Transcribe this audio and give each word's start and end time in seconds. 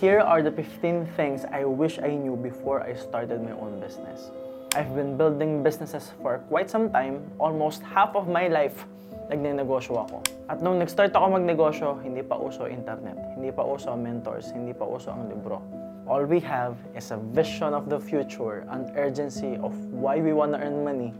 Here 0.00 0.24
are 0.24 0.40
the 0.40 0.48
15 0.50 1.12
things 1.12 1.44
I 1.52 1.68
wish 1.68 2.00
I 2.00 2.16
knew 2.16 2.32
before 2.32 2.80
I 2.80 2.96
started 2.96 3.44
my 3.44 3.52
own 3.52 3.84
business. 3.84 4.32
I've 4.72 4.96
been 4.96 5.20
building 5.20 5.62
businesses 5.62 6.16
for 6.22 6.40
quite 6.48 6.70
some 6.70 6.88
time, 6.88 7.20
almost 7.36 7.82
half 7.84 8.16
of 8.16 8.24
my 8.24 8.48
life 8.48 8.88
nagnenegosyo 9.28 10.08
ako. 10.08 10.24
At 10.48 10.64
nung 10.64 10.80
nag-start 10.80 11.12
ako 11.12 11.36
magnegosyo, 11.36 12.00
hindi 12.00 12.24
pa 12.24 12.40
uso 12.40 12.64
internet, 12.64 13.20
hindi 13.36 13.52
pa 13.52 13.60
uso 13.60 13.92
mentors, 13.92 14.48
hindi 14.56 14.72
pa 14.72 14.88
uso 14.88 15.12
ang 15.12 15.28
libro. 15.28 15.60
All 16.08 16.24
we 16.24 16.40
have 16.48 16.80
is 16.96 17.12
a 17.12 17.20
vision 17.36 17.76
of 17.76 17.92
the 17.92 18.00
future, 18.00 18.64
an 18.72 18.88
urgency 18.96 19.60
of 19.60 19.76
why 19.92 20.16
we 20.16 20.32
want 20.32 20.56
to 20.56 20.64
earn 20.64 20.80
money, 20.80 21.12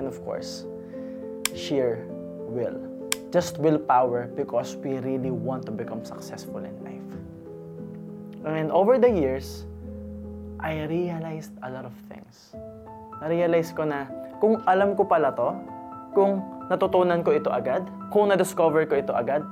and 0.00 0.08
of 0.08 0.16
course, 0.24 0.64
sheer 1.52 2.00
will. 2.48 2.80
Just 3.28 3.60
willpower 3.60 4.32
because 4.32 4.72
we 4.80 5.04
really 5.04 5.28
want 5.28 5.68
to 5.68 5.72
become 5.76 6.00
successful 6.00 6.64
in 6.64 6.72
life. 6.80 7.21
And 8.42 8.74
over 8.74 8.98
the 8.98 9.10
years, 9.10 9.66
I 10.58 10.86
realized 10.90 11.54
a 11.62 11.70
lot 11.70 11.86
of 11.86 11.94
things. 12.10 12.54
Na-realize 13.22 13.70
ko 13.70 13.86
na 13.86 14.10
kung 14.42 14.58
alam 14.66 14.98
ko 14.98 15.06
pala 15.06 15.30
to, 15.34 15.54
kung 16.14 16.42
natutunan 16.66 17.22
ko 17.22 17.34
ito 17.34 17.50
agad, 17.54 17.86
kung 18.10 18.34
na-discover 18.34 18.86
ko 18.90 18.98
ito 18.98 19.14
agad, 19.14 19.46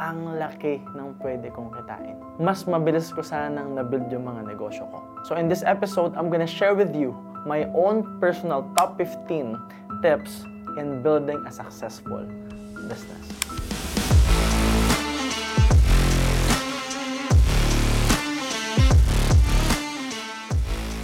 ang 0.00 0.40
laki 0.40 0.80
ng 0.96 1.20
pwede 1.20 1.52
kong 1.52 1.76
kitain. 1.76 2.16
Mas 2.40 2.64
mabilis 2.64 3.12
ko 3.12 3.20
sanang 3.20 3.76
na-build 3.76 4.08
yung 4.08 4.24
mga 4.24 4.48
negosyo 4.48 4.88
ko. 4.88 5.04
So 5.28 5.36
in 5.36 5.52
this 5.52 5.60
episode, 5.68 6.16
I'm 6.16 6.32
gonna 6.32 6.48
share 6.48 6.72
with 6.72 6.96
you 6.96 7.12
my 7.44 7.68
own 7.76 8.16
personal 8.16 8.64
top 8.80 8.96
15 8.96 9.60
tips 10.00 10.48
in 10.80 11.04
building 11.04 11.44
a 11.44 11.52
successful 11.52 12.24
business. 12.88 13.26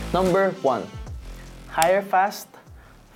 Number 0.08 0.56
one, 0.64 0.88
hire 1.68 2.00
fast, 2.00 2.48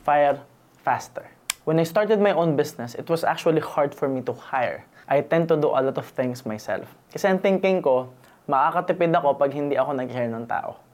fire 0.05 0.37
faster. 0.85 1.25
When 1.65 1.81
I 1.81 1.89
started 1.89 2.21
my 2.21 2.37
own 2.37 2.53
business, 2.53 2.93
it 2.93 3.09
was 3.09 3.25
actually 3.25 3.65
hard 3.65 3.97
for 3.97 4.13
me 4.13 4.21
to 4.29 4.37
hire. 4.37 4.85
I 5.09 5.25
tend 5.25 5.49
to 5.49 5.57
do 5.57 5.73
a 5.73 5.81
lot 5.81 5.97
of 5.97 6.05
things 6.13 6.45
myself. 6.45 6.85
Kasi 7.09 7.33
ang 7.33 7.41
thinking 7.41 7.81
ko, 7.81 8.13
makakatipid 8.45 9.09
ako 9.09 9.41
pag 9.41 9.57
hindi 9.57 9.73
ako 9.81 9.97
nag-hire 9.97 10.29
ng 10.37 10.45
tao. 10.45 10.85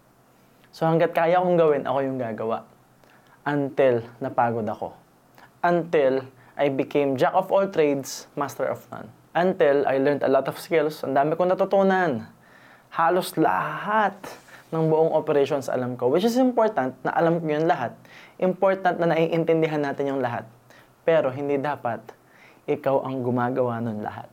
So 0.70 0.86
hanggat 0.86 1.18
kaya 1.18 1.42
kong 1.42 1.58
gawin, 1.58 1.82
ako 1.82 1.98
yung 2.06 2.18
gagawa. 2.22 2.62
Until 3.42 4.06
napagod 4.22 4.70
ako. 4.70 4.94
Until 5.66 6.22
I 6.54 6.70
became 6.70 7.18
jack 7.18 7.34
of 7.34 7.50
all 7.50 7.66
trades, 7.66 8.30
master 8.38 8.70
of 8.70 8.86
none. 8.94 9.10
Until 9.34 9.82
I 9.82 9.98
learned 9.98 10.22
a 10.22 10.30
lot 10.30 10.46
of 10.46 10.62
skills, 10.62 11.02
ang 11.02 11.18
dami 11.18 11.34
kong 11.34 11.58
natutunan. 11.58 12.22
Halos 12.94 13.34
lahat 13.34 14.14
ng 14.68 14.84
buong 14.92 15.16
operations 15.16 15.72
alam 15.72 15.96
ko, 15.96 16.12
which 16.12 16.24
is 16.24 16.36
important 16.36 16.92
na 17.00 17.12
alam 17.16 17.40
ko 17.40 17.44
yun 17.48 17.64
lahat. 17.64 17.96
Important 18.36 19.00
na 19.00 19.16
naiintindihan 19.16 19.80
natin 19.80 20.12
yung 20.12 20.20
lahat. 20.20 20.44
Pero 21.08 21.32
hindi 21.32 21.56
dapat 21.56 22.04
ikaw 22.68 23.00
ang 23.08 23.24
gumagawa 23.24 23.80
nun 23.80 24.04
lahat. 24.04 24.28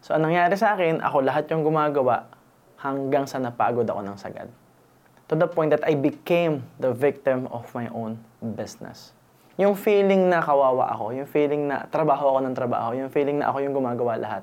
So, 0.00 0.16
anong 0.16 0.32
nangyari 0.32 0.56
sa 0.56 0.72
akin, 0.72 1.04
ako 1.04 1.16
lahat 1.20 1.44
yung 1.52 1.60
gumagawa 1.60 2.24
hanggang 2.80 3.28
sa 3.28 3.36
napagod 3.36 3.84
ako 3.84 4.00
ng 4.00 4.16
sagad. 4.16 4.48
To 5.28 5.36
the 5.36 5.44
point 5.44 5.68
that 5.76 5.84
I 5.84 5.92
became 5.92 6.64
the 6.80 6.96
victim 6.96 7.44
of 7.52 7.68
my 7.76 7.92
own 7.92 8.16
business. 8.56 9.12
Yung 9.60 9.76
feeling 9.76 10.32
na 10.32 10.40
kawawa 10.40 10.88
ako, 10.96 11.12
yung 11.12 11.28
feeling 11.28 11.68
na 11.68 11.84
trabaho 11.92 12.32
ako 12.32 12.48
ng 12.48 12.54
trabaho, 12.56 12.96
yung 12.96 13.12
feeling 13.12 13.44
na 13.44 13.52
ako 13.52 13.60
yung 13.60 13.76
gumagawa 13.76 14.16
lahat, 14.16 14.42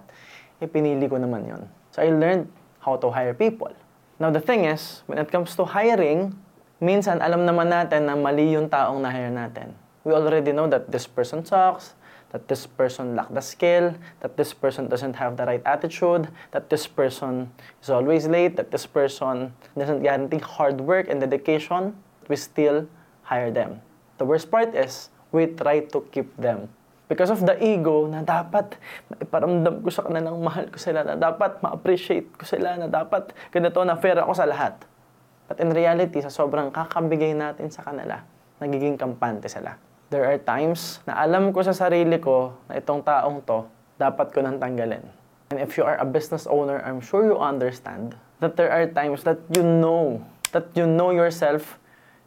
ipinili 0.61 1.09
ko 1.09 1.17
naman 1.17 1.41
yun. 1.49 1.61
So 1.89 2.05
I 2.05 2.13
learned 2.13 2.45
how 2.85 3.01
to 3.01 3.09
hire 3.09 3.33
people. 3.33 3.73
Now 4.17 4.33
the 4.33 4.41
thing 4.41 4.65
is, 4.65 5.05
when 5.05 5.21
it 5.21 5.29
comes 5.29 5.53
to 5.61 5.65
hiring, 5.65 6.33
minsan 6.81 7.21
alam 7.21 7.45
naman 7.45 7.69
natin 7.69 8.09
na 8.09 8.17
mali 8.17 8.49
yung 8.49 8.65
taong 8.65 8.97
na-hire 8.97 9.29
natin. 9.29 9.77
We 10.01 10.13
already 10.13 10.57
know 10.57 10.65
that 10.65 10.89
this 10.89 11.05
person 11.05 11.45
sucks, 11.45 11.93
that 12.33 12.49
this 12.49 12.65
person 12.65 13.13
lack 13.13 13.29
the 13.29 13.45
skill, 13.45 13.93
that 14.25 14.33
this 14.33 14.57
person 14.57 14.89
doesn't 14.89 15.13
have 15.21 15.37
the 15.37 15.45
right 15.45 15.61
attitude, 15.69 16.33
that 16.49 16.69
this 16.69 16.89
person 16.89 17.53
is 17.77 17.93
always 17.93 18.25
late, 18.25 18.57
that 18.57 18.71
this 18.73 18.89
person 18.89 19.53
doesn't 19.77 20.01
guarantee 20.01 20.41
hard 20.41 20.81
work 20.81 21.07
and 21.09 21.21
dedication, 21.21 21.93
we 22.27 22.35
still 22.35 22.89
hire 23.21 23.51
them. 23.51 23.85
The 24.17 24.25
worst 24.25 24.49
part 24.49 24.73
is, 24.73 25.13
we 25.31 25.45
try 25.45 25.85
to 25.93 26.01
keep 26.09 26.33
them. 26.41 26.73
Because 27.07 27.31
of 27.31 27.39
the 27.47 27.55
ego 27.63 28.03
na 28.11 28.19
dapat 28.19 28.75
maiparamdam 29.07 29.79
ko 29.79 29.87
sa 29.87 30.03
kanilang 30.03 30.43
mahal 30.43 30.67
ko 30.67 30.75
sila, 30.75 31.07
na 31.07 31.15
dapat 31.15 31.63
ma-appreciate 31.63 32.35
ko 32.35 32.43
sila, 32.43 32.75
na 32.75 32.91
dapat 32.91 33.31
ganito 33.47 33.79
na 33.87 33.95
fair 33.95 34.19
ako 34.19 34.35
sa 34.35 34.43
lahat. 34.43 34.75
But 35.47 35.63
in 35.63 35.71
reality, 35.71 36.19
sa 36.19 36.27
sobrang 36.27 36.67
kakabigay 36.67 37.31
natin 37.31 37.71
sa 37.71 37.87
kanila, 37.87 38.27
nagiging 38.59 38.99
kampante 38.99 39.47
sila. 39.47 39.79
There 40.11 40.27
are 40.27 40.35
times 40.35 40.99
na 41.07 41.15
alam 41.15 41.55
ko 41.55 41.63
sa 41.63 41.71
sarili 41.71 42.19
ko 42.19 42.59
na 42.67 42.75
itong 42.75 43.07
taong 43.07 43.39
to, 43.47 43.63
dapat 43.95 44.35
ko 44.35 44.43
nang 44.43 44.59
tanggalin. 44.59 45.03
And 45.55 45.63
if 45.63 45.79
you 45.79 45.87
are 45.87 45.95
a 45.95 46.07
business 46.07 46.43
owner, 46.43 46.83
I'm 46.83 46.99
sure 46.99 47.23
you 47.23 47.39
understand 47.39 48.19
that 48.43 48.59
there 48.59 48.67
are 48.67 48.83
times 48.83 49.23
that 49.23 49.39
you 49.55 49.63
know, 49.63 50.19
that 50.51 50.75
you 50.75 50.83
know 50.83 51.15
yourself, 51.15 51.79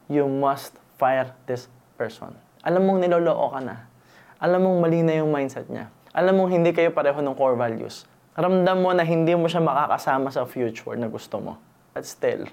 you 0.09 0.25
must 0.25 0.81
fire 0.97 1.37
this 1.45 1.69
person. 2.01 2.33
Alam 2.65 2.89
mong 2.89 3.05
niloloko 3.05 3.53
ka 3.53 3.61
na. 3.61 3.90
Alam 4.41 4.65
mong 4.65 4.79
mali 4.81 5.05
na 5.05 5.21
yung 5.21 5.29
mindset 5.29 5.69
niya. 5.69 5.93
Alam 6.17 6.41
mong 6.41 6.57
hindi 6.57 6.73
kayo 6.73 6.89
pareho 6.97 7.21
ng 7.21 7.37
core 7.37 7.61
values. 7.61 8.09
Ramdam 8.33 8.81
mo 8.81 8.89
na 8.97 9.05
hindi 9.05 9.37
mo 9.37 9.45
siya 9.53 9.61
makakasama 9.61 10.33
sa 10.33 10.49
future 10.49 10.97
na 10.97 11.13
gusto 11.13 11.37
mo. 11.45 11.61
But 11.93 12.09
still, 12.09 12.49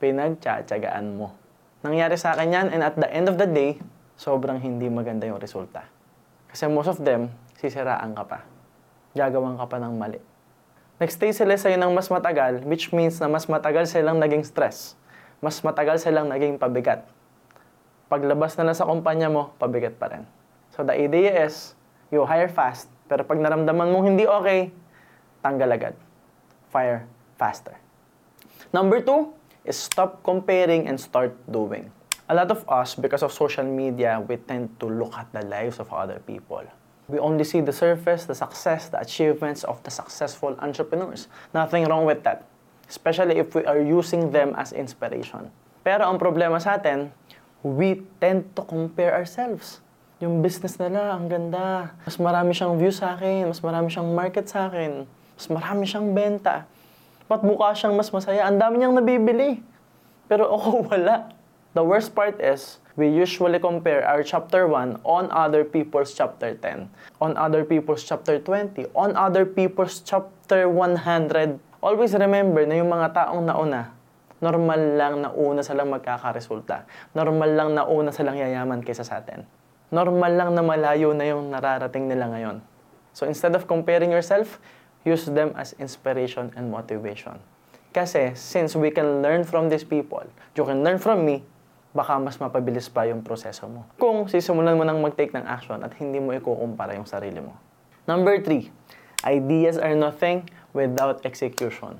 pinagtsatsagaan 0.00 1.20
mo. 1.20 1.36
Nangyari 1.84 2.16
sa 2.16 2.32
akin 2.32 2.48
yan 2.48 2.66
and 2.72 2.80
at 2.80 2.96
the 2.96 3.04
end 3.12 3.28
of 3.28 3.36
the 3.36 3.44
day, 3.44 3.76
sobrang 4.16 4.56
hindi 4.56 4.88
maganda 4.88 5.28
yung 5.28 5.36
resulta. 5.36 5.84
Kasi 6.48 6.64
most 6.64 6.88
of 6.88 6.96
them, 7.04 7.28
sisiraan 7.60 8.16
ka 8.16 8.24
pa. 8.24 8.38
Gagawan 9.12 9.60
ka 9.60 9.68
pa 9.68 9.76
ng 9.76 10.00
mali. 10.00 10.20
Nagstay 10.96 11.36
sila 11.36 11.60
sa'yo 11.60 11.76
ng 11.76 11.92
mas 11.92 12.08
matagal, 12.08 12.64
which 12.64 12.88
means 12.96 13.20
na 13.20 13.28
mas 13.28 13.44
matagal 13.52 13.84
silang 13.84 14.16
naging 14.16 14.48
stress. 14.48 14.96
Mas 15.44 15.60
matagal 15.60 16.00
silang 16.00 16.32
naging 16.32 16.56
pabigat. 16.56 17.04
Paglabas 18.08 18.56
na 18.56 18.72
lang 18.72 18.76
sa 18.80 18.88
kumpanya 18.88 19.28
mo, 19.28 19.52
pabigat 19.60 19.92
pa 20.00 20.08
rin. 20.08 20.24
So 20.76 20.84
the 20.84 20.92
idea 20.92 21.32
is, 21.48 21.72
you 22.12 22.20
hire 22.28 22.52
fast, 22.52 22.92
pero 23.08 23.24
pag 23.24 23.40
naramdaman 23.40 23.96
mong 23.96 24.04
hindi 24.12 24.28
okay, 24.28 24.68
tanggal 25.40 25.72
agad. 25.72 25.96
Fire 26.68 27.08
faster. 27.40 27.80
Number 28.76 29.00
two 29.00 29.32
is 29.64 29.80
stop 29.80 30.20
comparing 30.20 30.84
and 30.84 31.00
start 31.00 31.32
doing. 31.48 31.88
A 32.28 32.34
lot 32.36 32.52
of 32.52 32.60
us, 32.68 32.92
because 32.92 33.24
of 33.24 33.32
social 33.32 33.64
media, 33.64 34.20
we 34.20 34.36
tend 34.36 34.68
to 34.76 34.86
look 34.90 35.16
at 35.16 35.32
the 35.32 35.48
lives 35.48 35.80
of 35.80 35.88
other 35.96 36.20
people. 36.28 36.68
We 37.08 37.22
only 37.22 37.46
see 37.46 37.62
the 37.62 37.72
surface, 37.72 38.26
the 38.26 38.34
success, 38.34 38.90
the 38.90 39.00
achievements 39.00 39.64
of 39.64 39.80
the 39.86 39.94
successful 39.94 40.58
entrepreneurs. 40.58 41.30
Nothing 41.54 41.86
wrong 41.86 42.04
with 42.04 42.20
that. 42.26 42.44
Especially 42.90 43.38
if 43.38 43.54
we 43.54 43.64
are 43.64 43.80
using 43.80 44.28
them 44.34 44.52
as 44.58 44.74
inspiration. 44.74 45.48
Pero 45.86 46.04
ang 46.04 46.18
problema 46.18 46.60
sa 46.60 46.76
atin, 46.76 47.14
we 47.62 48.02
tend 48.18 48.44
to 48.58 48.66
compare 48.66 49.14
ourselves. 49.14 49.85
Yung 50.16 50.40
business 50.40 50.80
nila, 50.80 51.12
ang 51.12 51.28
ganda. 51.28 51.92
Mas 52.08 52.16
marami 52.16 52.56
siyang 52.56 52.80
views 52.80 53.04
sa 53.04 53.12
akin, 53.12 53.52
mas 53.52 53.60
marami 53.60 53.92
siyang 53.92 54.16
market 54.16 54.48
sa 54.48 54.64
akin, 54.64 55.04
mas 55.36 55.46
marami 55.52 55.84
siyang 55.84 56.08
benta. 56.16 56.64
Ba't 57.28 57.44
mukha 57.44 57.76
siyang 57.76 57.92
mas 57.92 58.08
masaya? 58.08 58.48
Ang 58.48 58.56
dami 58.56 58.80
niyang 58.80 58.96
nabibili. 58.96 59.60
Pero 60.24 60.48
ako 60.56 60.68
wala. 60.88 61.36
The 61.76 61.84
worst 61.84 62.16
part 62.16 62.40
is, 62.40 62.80
we 62.96 63.12
usually 63.12 63.60
compare 63.60 64.08
our 64.08 64.24
chapter 64.24 64.64
1 64.64 65.04
on 65.04 65.28
other 65.28 65.68
people's 65.68 66.16
chapter 66.16 66.56
10, 66.56 66.88
on 67.20 67.36
other 67.36 67.68
people's 67.68 68.00
chapter 68.00 68.40
20, 68.40 68.88
on 68.96 69.12
other 69.20 69.44
people's 69.44 70.00
chapter 70.00 70.64
100. 70.64 71.60
Always 71.84 72.16
remember 72.16 72.64
na 72.64 72.80
yung 72.80 72.88
mga 72.88 73.12
taong 73.12 73.44
nauna, 73.44 73.92
normal 74.40 74.80
lang 74.96 75.14
na 75.20 75.28
una 75.36 75.60
silang 75.60 75.92
magkakaresulta. 75.92 76.88
Normal 77.12 77.50
lang 77.52 77.68
na 77.76 77.84
una 77.84 78.08
silang 78.16 78.40
yayaman 78.40 78.80
kaysa 78.80 79.04
sa 79.04 79.20
atin. 79.20 79.44
Normal 79.86 80.34
lang 80.34 80.50
na 80.58 80.66
malayo 80.66 81.14
na 81.14 81.30
yung 81.30 81.46
nararating 81.46 82.10
nila 82.10 82.26
ngayon. 82.26 82.58
So 83.14 83.22
instead 83.22 83.54
of 83.54 83.70
comparing 83.70 84.10
yourself, 84.10 84.58
use 85.06 85.30
them 85.30 85.54
as 85.54 85.78
inspiration 85.78 86.50
and 86.58 86.68
motivation. 86.74 87.38
Kasi 87.94 88.34
since 88.34 88.74
we 88.74 88.90
can 88.90 89.22
learn 89.22 89.46
from 89.46 89.70
these 89.70 89.86
people, 89.86 90.26
you 90.58 90.66
can 90.66 90.82
learn 90.82 90.98
from 90.98 91.22
me, 91.22 91.46
baka 91.94 92.18
mas 92.18 92.36
mapabilis 92.36 92.90
pa 92.90 93.06
yung 93.06 93.22
proseso 93.22 93.70
mo. 93.70 93.86
Kung 93.96 94.26
sisimulan 94.28 94.74
mo 94.74 94.82
nang 94.82 95.00
mag-take 95.00 95.32
ng 95.32 95.46
action 95.46 95.80
at 95.80 95.94
hindi 95.96 96.18
mo 96.18 96.34
ikukumpara 96.34 96.98
yung 96.98 97.08
sarili 97.08 97.38
mo. 97.40 97.54
Number 98.04 98.42
three, 98.42 98.68
ideas 99.24 99.78
are 99.78 99.94
nothing 99.94 100.44
without 100.76 101.24
execution. 101.24 101.96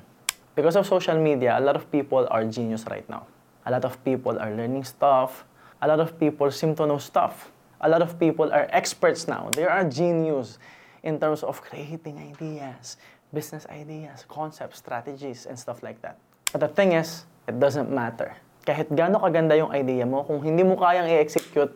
Because 0.52 0.76
of 0.76 0.84
social 0.84 1.16
media, 1.16 1.56
a 1.56 1.62
lot 1.62 1.78
of 1.78 1.88
people 1.88 2.26
are 2.28 2.44
genius 2.44 2.84
right 2.90 3.06
now. 3.08 3.24
A 3.62 3.70
lot 3.70 3.86
of 3.86 3.96
people 4.04 4.36
are 4.36 4.52
learning 4.52 4.84
stuff. 4.84 5.46
A 5.80 5.86
lot 5.88 6.02
of 6.02 6.18
people 6.20 6.50
seem 6.50 6.76
to 6.76 6.84
know 6.84 6.98
stuff. 6.98 7.48
A 7.80 7.88
lot 7.88 8.00
of 8.00 8.16
people 8.16 8.48
are 8.48 8.64
experts 8.72 9.28
now. 9.28 9.52
They 9.52 9.68
are 9.68 9.84
genius 9.84 10.56
in 11.04 11.20
terms 11.20 11.44
of 11.44 11.60
creating 11.60 12.16
ideas, 12.16 12.96
business 13.32 13.68
ideas, 13.68 14.24
concepts, 14.28 14.80
strategies, 14.80 15.44
and 15.44 15.58
stuff 15.58 15.84
like 15.84 16.00
that. 16.00 16.16
But 16.52 16.64
the 16.64 16.72
thing 16.72 16.96
is, 16.96 17.28
it 17.44 17.60
doesn't 17.60 17.92
matter. 17.92 18.32
Kahit 18.64 18.88
gaano 18.90 19.20
kaganda 19.20 19.54
yung 19.54 19.70
idea 19.76 20.08
mo, 20.08 20.24
kung 20.24 20.40
hindi 20.40 20.64
mo 20.64 20.80
kayang 20.80 21.06
i-execute, 21.06 21.70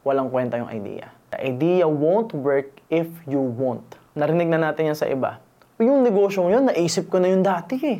walang 0.00 0.32
kwenta 0.32 0.56
yung 0.56 0.72
idea. 0.72 1.12
The 1.30 1.44
idea 1.44 1.84
won't 1.84 2.32
work 2.32 2.80
if 2.88 3.06
you 3.28 3.38
won't. 3.38 3.84
Narinig 4.16 4.48
na 4.48 4.70
natin 4.70 4.90
yan 4.90 4.98
sa 4.98 5.06
iba. 5.06 5.44
Yung 5.76 6.06
negosyo 6.06 6.46
yun, 6.48 6.70
naisip 6.70 7.10
ko 7.10 7.20
na 7.20 7.28
yun 7.28 7.44
dati 7.44 7.76
eh. 7.82 7.98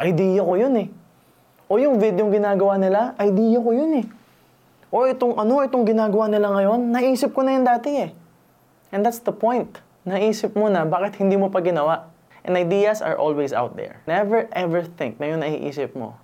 Idea 0.00 0.40
ko 0.40 0.54
yun 0.56 0.74
eh. 0.80 0.88
O 1.68 1.76
yung 1.76 2.00
video 2.00 2.26
ginagawa 2.32 2.80
nila, 2.80 3.14
idea 3.20 3.58
ko 3.60 3.70
yun 3.70 4.00
eh. 4.00 4.06
O 4.90 5.06
itong 5.06 5.38
ano, 5.38 5.62
itong 5.62 5.86
ginagawa 5.86 6.26
nila 6.26 6.50
ngayon, 6.50 6.90
naisip 6.90 7.30
ko 7.30 7.46
na 7.46 7.54
yun 7.54 7.62
dati 7.62 7.90
eh. 7.94 8.10
And 8.90 9.06
that's 9.06 9.22
the 9.22 9.30
point. 9.30 9.78
Naisip 10.02 10.58
mo 10.58 10.66
na, 10.66 10.82
bakit 10.82 11.22
hindi 11.22 11.38
mo 11.38 11.46
pa 11.46 11.62
ginawa? 11.62 12.10
And 12.42 12.58
ideas 12.58 12.98
are 12.98 13.14
always 13.14 13.54
out 13.54 13.78
there. 13.78 14.02
Never 14.10 14.50
ever 14.50 14.82
think 14.82 15.22
na 15.22 15.30
yung 15.30 15.46
naiisip 15.46 15.94
mo, 15.94 16.18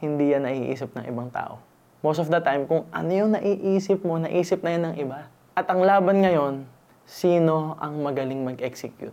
hindi 0.00 0.32
yan 0.32 0.48
naiisip 0.48 0.96
ng 0.96 1.04
ibang 1.04 1.28
tao. 1.28 1.60
Most 2.00 2.22
of 2.22 2.32
the 2.32 2.40
time, 2.40 2.64
kung 2.64 2.88
ano 2.94 3.10
yung 3.12 3.36
naiisip 3.36 4.00
mo, 4.06 4.16
naisip 4.16 4.64
na 4.64 4.70
yan 4.72 4.82
ng 4.88 4.94
iba. 5.04 5.28
At 5.52 5.68
ang 5.68 5.84
laban 5.84 6.24
ngayon, 6.24 6.64
sino 7.04 7.76
ang 7.76 8.00
magaling 8.00 8.40
mag-execute? 8.40 9.12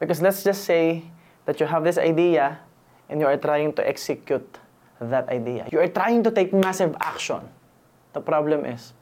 Because 0.00 0.24
let's 0.24 0.40
just 0.40 0.64
say 0.64 1.04
that 1.44 1.60
you 1.60 1.68
have 1.68 1.84
this 1.84 2.00
idea 2.00 2.56
and 3.12 3.20
you 3.20 3.28
are 3.28 3.36
trying 3.36 3.76
to 3.76 3.82
execute 3.84 4.46
that 4.96 5.28
idea. 5.28 5.68
You 5.68 5.84
are 5.84 5.92
trying 5.92 6.24
to 6.24 6.32
take 6.32 6.56
massive 6.56 6.96
action. 7.04 7.44
The 8.10 8.22
problem 8.22 8.66
is, 8.66 8.92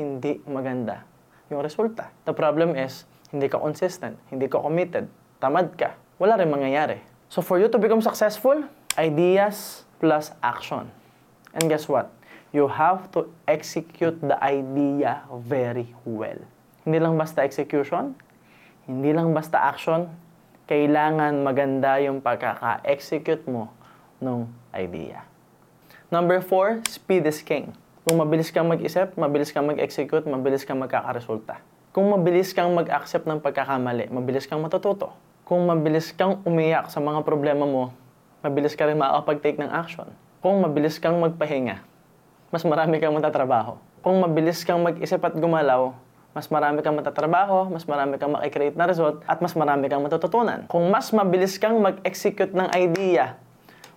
hindi 0.00 0.40
maganda 0.48 1.04
yung 1.52 1.60
resulta. 1.60 2.08
The 2.24 2.32
problem 2.32 2.72
is, 2.72 3.04
hindi 3.28 3.46
ka 3.46 3.60
consistent, 3.60 4.16
hindi 4.32 4.48
ka 4.48 4.58
committed, 4.62 5.06
tamad 5.38 5.76
ka, 5.76 5.94
wala 6.16 6.40
rin 6.40 6.48
mangyayari. 6.48 7.04
So 7.28 7.44
for 7.44 7.60
you 7.60 7.68
to 7.70 7.78
become 7.78 8.02
successful, 8.02 8.64
ideas 8.98 9.84
plus 10.02 10.32
action. 10.42 10.88
And 11.54 11.68
guess 11.68 11.86
what? 11.86 12.10
You 12.50 12.66
have 12.66 13.12
to 13.14 13.30
execute 13.46 14.18
the 14.18 14.34
idea 14.42 15.22
very 15.46 15.94
well. 16.02 16.38
Hindi 16.82 16.98
lang 16.98 17.14
basta 17.14 17.46
execution, 17.46 18.18
hindi 18.90 19.14
lang 19.14 19.30
basta 19.30 19.60
action, 19.60 20.10
kailangan 20.66 21.46
maganda 21.46 21.98
yung 22.02 22.18
pagkaka-execute 22.18 23.46
mo 23.46 23.70
ng 24.18 24.46
idea. 24.74 25.22
Number 26.10 26.42
four, 26.42 26.82
speed 26.90 27.26
is 27.26 27.38
king. 27.38 27.70
Kung 28.10 28.26
mabilis 28.26 28.50
kang 28.50 28.66
mag-isip, 28.66 29.14
mabilis 29.14 29.54
kang 29.54 29.70
mag-execute, 29.70 30.26
mabilis 30.26 30.66
kang 30.66 30.82
magkakaresulta. 30.82 31.62
Kung 31.94 32.10
mabilis 32.10 32.50
kang 32.50 32.74
mag-accept 32.74 33.22
ng 33.22 33.38
pagkakamali, 33.38 34.10
mabilis 34.10 34.50
kang 34.50 34.58
matututo. 34.58 35.14
Kung 35.46 35.62
mabilis 35.70 36.10
kang 36.10 36.42
umiyak 36.42 36.90
sa 36.90 36.98
mga 36.98 37.22
problema 37.22 37.70
mo, 37.70 37.94
mabilis 38.42 38.74
ka 38.74 38.90
rin 38.90 38.98
makakapag-take 38.98 39.62
ng 39.62 39.70
action. 39.70 40.10
Kung 40.42 40.58
mabilis 40.58 40.98
kang 40.98 41.22
magpahinga, 41.22 41.86
mas 42.50 42.66
marami 42.66 42.98
kang 42.98 43.14
matatrabaho. 43.14 43.78
Kung 44.02 44.18
mabilis 44.18 44.66
kang 44.66 44.82
mag-isip 44.82 45.22
at 45.22 45.38
gumalaw, 45.38 45.94
mas 46.34 46.50
marami 46.50 46.82
kang 46.82 46.98
matatrabaho, 46.98 47.70
mas 47.70 47.86
marami 47.86 48.18
kang 48.18 48.34
makikreate 48.34 48.74
na 48.74 48.90
result, 48.90 49.22
at 49.30 49.38
mas 49.38 49.54
marami 49.54 49.86
kang 49.86 50.02
matututunan. 50.02 50.66
Kung 50.66 50.90
mas 50.90 51.14
mabilis 51.14 51.62
kang 51.62 51.78
mag-execute 51.78 52.58
ng 52.58 52.74
idea, 52.74 53.38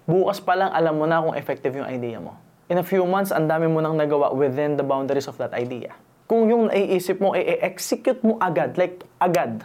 bukas 0.05 0.37
pa 0.37 0.53
lang 0.53 0.69
alam 0.69 1.01
mo 1.01 1.09
na 1.09 1.17
kung 1.17 1.33
effective 1.33 1.73
yung 1.81 1.89
idea 1.89 2.21
mo. 2.21 2.42
In 2.73 2.81
a 2.81 2.87
few 2.89 3.05
months, 3.05 3.29
ang 3.29 3.45
dami 3.45 3.69
mo 3.69 3.85
nang 3.85 3.93
nagawa 3.93 4.33
within 4.33 4.73
the 4.73 4.81
boundaries 4.81 5.29
of 5.29 5.37
that 5.37 5.53
idea. 5.53 5.93
Kung 6.25 6.49
yung 6.49 6.73
naiisip 6.73 7.21
mo, 7.21 7.37
i-execute 7.37 8.25
mo 8.25 8.41
agad, 8.41 8.73
like 8.81 9.05
agad, 9.21 9.61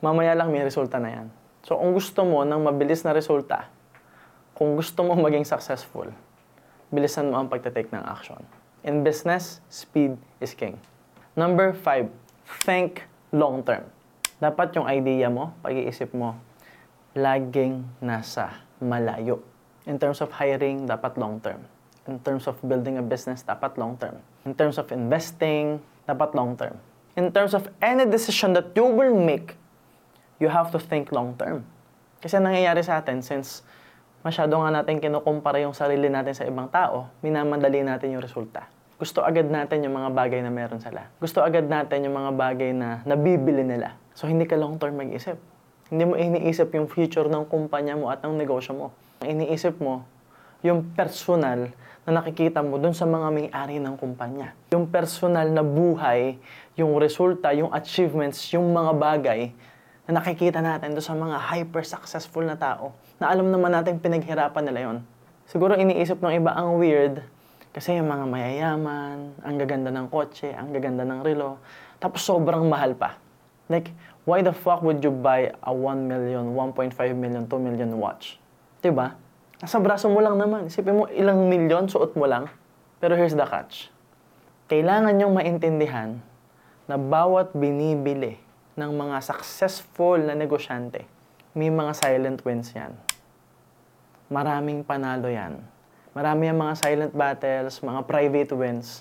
mamaya 0.00 0.32
lang 0.32 0.48
may 0.48 0.64
resulta 0.64 0.96
na 0.96 1.20
yan. 1.20 1.28
So 1.68 1.76
kung 1.76 1.92
gusto 1.92 2.24
mo 2.24 2.40
ng 2.40 2.64
mabilis 2.64 3.04
na 3.04 3.12
resulta, 3.12 3.68
kung 4.56 4.72
gusto 4.72 5.04
mo 5.04 5.12
maging 5.20 5.44
successful, 5.44 6.08
bilisan 6.88 7.28
mo 7.28 7.44
ang 7.44 7.52
pagtatake 7.52 7.92
ng 7.92 8.00
action. 8.08 8.40
In 8.88 9.04
business, 9.04 9.60
speed 9.68 10.16
is 10.40 10.56
king. 10.56 10.80
Number 11.36 11.76
five, 11.76 12.08
think 12.64 13.04
long 13.36 13.60
term. 13.68 13.84
Dapat 14.40 14.72
yung 14.80 14.88
idea 14.88 15.28
mo, 15.28 15.52
pag-iisip 15.60 16.16
mo, 16.16 16.40
laging 17.12 17.84
nasa 18.00 18.64
malayo. 18.80 19.44
In 19.84 20.00
terms 20.00 20.24
of 20.24 20.32
hiring, 20.32 20.88
dapat 20.88 21.20
long 21.20 21.36
term. 21.44 21.73
In 22.04 22.20
terms 22.20 22.44
of 22.44 22.60
building 22.60 23.00
a 23.00 23.04
business, 23.04 23.40
dapat 23.40 23.80
long 23.80 23.96
term. 23.96 24.20
In 24.44 24.52
terms 24.52 24.76
of 24.76 24.92
investing, 24.92 25.80
dapat 26.04 26.36
long 26.36 26.52
term. 26.52 26.76
In 27.16 27.32
terms 27.32 27.56
of 27.56 27.70
any 27.80 28.04
decision 28.04 28.52
that 28.52 28.76
you 28.76 28.84
will 28.84 29.16
make, 29.16 29.56
you 30.36 30.52
have 30.52 30.68
to 30.74 30.78
think 30.82 31.08
long 31.14 31.32
term. 31.40 31.64
Kasi 32.20 32.36
nangyayari 32.36 32.84
sa 32.84 33.00
atin, 33.00 33.24
since 33.24 33.64
masyado 34.20 34.56
nga 34.60 34.68
natin 34.72 35.00
kinukumpara 35.00 35.60
yung 35.64 35.72
sarili 35.72 36.12
natin 36.12 36.36
sa 36.36 36.44
ibang 36.44 36.68
tao, 36.68 37.08
minamadali 37.24 37.80
natin 37.80 38.16
yung 38.16 38.24
resulta. 38.24 38.68
Gusto 38.94 39.20
agad 39.20 39.50
natin 39.50 39.84
yung 39.84 39.96
mga 40.00 40.10
bagay 40.16 40.40
na 40.40 40.48
meron 40.48 40.80
sila. 40.80 41.08
Gusto 41.20 41.44
agad 41.44 41.66
natin 41.66 42.06
yung 42.08 42.16
mga 42.16 42.30
bagay 42.32 42.70
na 42.72 43.04
nabibili 43.04 43.66
nila. 43.66 43.96
So 44.16 44.30
hindi 44.30 44.46
ka 44.46 44.54
long 44.54 44.80
term 44.80 44.96
mag-isip. 44.96 45.36
Hindi 45.92 46.04
mo 46.08 46.14
iniisip 46.16 46.72
yung 46.72 46.88
future 46.88 47.28
ng 47.28 47.44
kumpanya 47.50 47.98
mo 47.98 48.08
at 48.08 48.24
ng 48.24 48.32
negosyo 48.38 48.72
mo. 48.72 48.86
Ang 49.20 49.40
iniisip 49.40 49.76
mo, 49.82 50.06
yung 50.64 50.96
personal 50.96 51.68
na 52.08 52.10
nakikita 52.24 52.64
mo 52.64 52.80
dun 52.80 52.96
sa 52.96 53.04
mga 53.04 53.28
may-ari 53.28 53.76
ng 53.76 54.00
kumpanya. 54.00 54.56
Yung 54.72 54.88
personal 54.88 55.52
na 55.52 55.60
buhay, 55.60 56.40
yung 56.72 56.96
resulta, 56.96 57.52
yung 57.52 57.68
achievements, 57.68 58.40
yung 58.56 58.72
mga 58.72 58.92
bagay 58.96 59.40
na 60.08 60.24
nakikita 60.24 60.64
natin 60.64 60.96
doon 60.96 61.04
sa 61.04 61.12
mga 61.12 61.36
hyper-successful 61.52 62.48
na 62.48 62.56
tao 62.56 62.96
na 63.20 63.28
alam 63.28 63.52
naman 63.52 63.76
natin 63.76 64.00
pinaghirapan 64.00 64.64
nila 64.64 64.80
yon. 64.88 64.98
Siguro 65.44 65.76
iniisip 65.76 66.16
ng 66.24 66.32
iba 66.40 66.56
ang 66.56 66.80
weird 66.80 67.20
kasi 67.76 68.00
yung 68.00 68.08
mga 68.08 68.24
mayayaman, 68.24 69.36
ang 69.44 69.54
gaganda 69.60 69.92
ng 69.92 70.08
kotse, 70.08 70.48
ang 70.48 70.72
gaganda 70.72 71.04
ng 71.04 71.20
relo, 71.20 71.60
tapos 72.00 72.24
sobrang 72.24 72.64
mahal 72.64 72.96
pa. 72.96 73.20
Like, 73.68 73.92
why 74.24 74.40
the 74.40 74.52
fuck 74.52 74.80
would 74.80 75.04
you 75.04 75.12
buy 75.12 75.52
a 75.60 75.72
1 75.72 76.08
million, 76.08 76.56
1.5 76.56 76.96
million, 77.16 77.44
2 77.44 77.52
million 77.60 77.90
watch? 78.00 78.40
Diba? 78.80 79.23
Nasa 79.64 79.80
braso 79.80 80.12
mo 80.12 80.20
lang 80.20 80.36
naman. 80.36 80.68
Isipin 80.68 80.92
mo, 80.92 81.08
ilang 81.08 81.48
milyon, 81.48 81.88
suot 81.88 82.12
mo 82.20 82.28
lang. 82.28 82.52
Pero 83.00 83.16
here's 83.16 83.32
the 83.32 83.48
catch. 83.48 83.88
Kailangan 84.68 85.16
nyong 85.16 85.32
maintindihan 85.32 86.20
na 86.84 87.00
bawat 87.00 87.56
binibili 87.56 88.36
ng 88.76 88.92
mga 88.92 89.24
successful 89.24 90.20
na 90.20 90.36
negosyante, 90.36 91.08
may 91.56 91.72
mga 91.72 91.96
silent 91.96 92.44
wins 92.44 92.76
yan. 92.76 92.92
Maraming 94.28 94.84
panalo 94.84 95.32
yan. 95.32 95.64
Marami 96.12 96.52
ang 96.52 96.60
mga 96.60 96.74
silent 96.84 97.12
battles, 97.16 97.80
mga 97.80 98.04
private 98.04 98.52
wins 98.52 99.00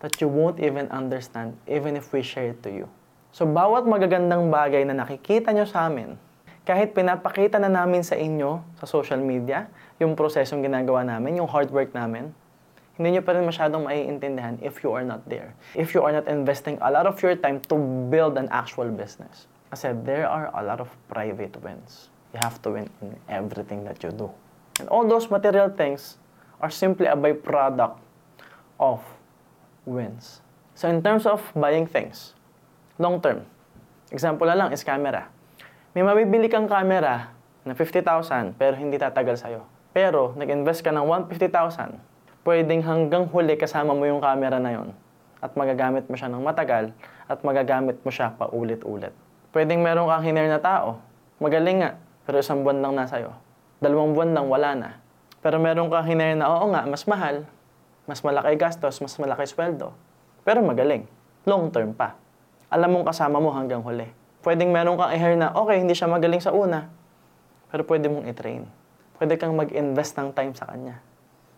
that 0.00 0.16
you 0.16 0.32
won't 0.32 0.56
even 0.64 0.88
understand 0.88 1.60
even 1.68 1.92
if 1.92 2.08
we 2.08 2.24
share 2.24 2.56
it 2.56 2.64
to 2.64 2.72
you. 2.72 2.88
So, 3.36 3.44
bawat 3.44 3.84
magagandang 3.84 4.48
bagay 4.48 4.88
na 4.88 4.96
nakikita 4.96 5.52
nyo 5.52 5.68
sa 5.68 5.92
amin, 5.92 6.16
kahit 6.64 6.96
pinapakita 6.96 7.60
na 7.60 7.68
namin 7.68 8.00
sa 8.00 8.16
inyo 8.16 8.64
sa 8.80 8.88
social 8.88 9.20
media, 9.20 9.68
yung 10.00 10.16
prosesong 10.16 10.64
ginagawa 10.64 11.04
namin, 11.04 11.36
yung 11.36 11.48
hard 11.48 11.68
work 11.68 11.92
namin, 11.92 12.32
hindi 12.96 13.18
nyo 13.18 13.22
pa 13.26 13.36
rin 13.36 13.44
masyadong 13.44 13.84
maiintindihan 13.84 14.56
if 14.64 14.80
you 14.80 14.88
are 14.96 15.04
not 15.04 15.20
there. 15.28 15.52
If 15.76 15.92
you 15.92 16.00
are 16.00 16.14
not 16.14 16.24
investing 16.24 16.80
a 16.80 16.88
lot 16.88 17.04
of 17.04 17.20
your 17.20 17.36
time 17.36 17.60
to 17.68 17.76
build 18.08 18.40
an 18.40 18.48
actual 18.48 18.88
business. 18.88 19.44
Kasi 19.68 19.92
there 20.08 20.24
are 20.24 20.48
a 20.56 20.62
lot 20.64 20.80
of 20.80 20.88
private 21.10 21.52
wins. 21.60 22.08
You 22.32 22.40
have 22.40 22.62
to 22.64 22.80
win 22.80 22.88
in 23.04 23.18
everything 23.26 23.84
that 23.84 24.00
you 24.00 24.14
do. 24.14 24.30
And 24.80 24.88
all 24.88 25.04
those 25.04 25.28
material 25.28 25.68
things 25.68 26.16
are 26.62 26.70
simply 26.70 27.10
a 27.10 27.18
byproduct 27.18 27.98
of 28.78 29.02
wins. 29.84 30.40
So 30.78 30.88
in 30.88 31.02
terms 31.02 31.26
of 31.26 31.42
buying 31.52 31.90
things, 31.90 32.32
long 32.96 33.20
term, 33.20 33.44
example 34.14 34.46
na 34.46 34.54
lang 34.54 34.70
is 34.72 34.86
camera. 34.86 35.33
May 35.94 36.02
mabibili 36.02 36.50
kang 36.50 36.66
camera 36.66 37.30
na 37.62 37.70
50,000 37.70 38.58
pero 38.58 38.74
hindi 38.74 38.98
tatagal 38.98 39.38
sa'yo. 39.38 39.62
Pero 39.94 40.34
nag-invest 40.34 40.82
ka 40.82 40.90
ng 40.90 41.06
150,000 41.30 42.14
pwedeng 42.42 42.82
hanggang 42.82 43.30
huli 43.30 43.54
kasama 43.54 43.94
mo 43.94 44.02
yung 44.02 44.18
camera 44.18 44.58
na 44.58 44.74
yon 44.74 44.90
at 45.38 45.54
magagamit 45.54 46.04
mo 46.10 46.18
siya 46.18 46.26
ng 46.34 46.42
matagal 46.42 46.90
at 47.30 47.38
magagamit 47.46 47.96
mo 48.02 48.10
siya 48.10 48.34
paulit-ulit. 48.34 49.14
Pwedeng 49.54 49.86
meron 49.86 50.10
kang 50.10 50.26
hiner 50.26 50.50
na 50.50 50.58
tao, 50.58 50.98
magaling 51.38 51.86
nga, 51.86 51.94
pero 52.26 52.42
isang 52.42 52.66
buwan 52.66 52.82
lang 52.82 52.98
nasa 52.98 53.22
iyo. 53.22 53.30
Dalawang 53.78 54.18
buwan 54.18 54.30
lang, 54.34 54.46
wala 54.50 54.70
na. 54.74 54.90
Pero 55.46 55.62
meron 55.62 55.88
kang 55.94 56.04
hiner 56.04 56.34
na, 56.34 56.50
oo 56.50 56.74
nga, 56.74 56.84
mas 56.90 57.06
mahal, 57.06 57.46
mas 58.04 58.18
malaki 58.20 58.58
gastos, 58.58 58.98
mas 58.98 59.14
malaki 59.14 59.46
sweldo, 59.46 59.94
pero 60.42 60.58
magaling. 60.58 61.06
Long 61.46 61.70
term 61.70 61.94
pa. 61.94 62.18
Alam 62.66 62.98
mong 62.98 63.06
kasama 63.14 63.38
mo 63.38 63.54
hanggang 63.54 63.80
huli. 63.80 64.23
Pwedeng 64.44 64.68
meron 64.68 65.00
kang 65.00 65.08
i 65.08 65.18
na, 65.40 65.56
okay, 65.56 65.80
hindi 65.80 65.96
siya 65.96 66.04
magaling 66.04 66.44
sa 66.44 66.52
una, 66.52 66.92
pero 67.72 67.80
pwede 67.88 68.12
mong 68.12 68.28
i-train. 68.28 68.68
Pwede 69.16 69.40
kang 69.40 69.56
mag-invest 69.56 70.20
ng 70.20 70.36
time 70.36 70.52
sa 70.52 70.68
kanya 70.68 71.00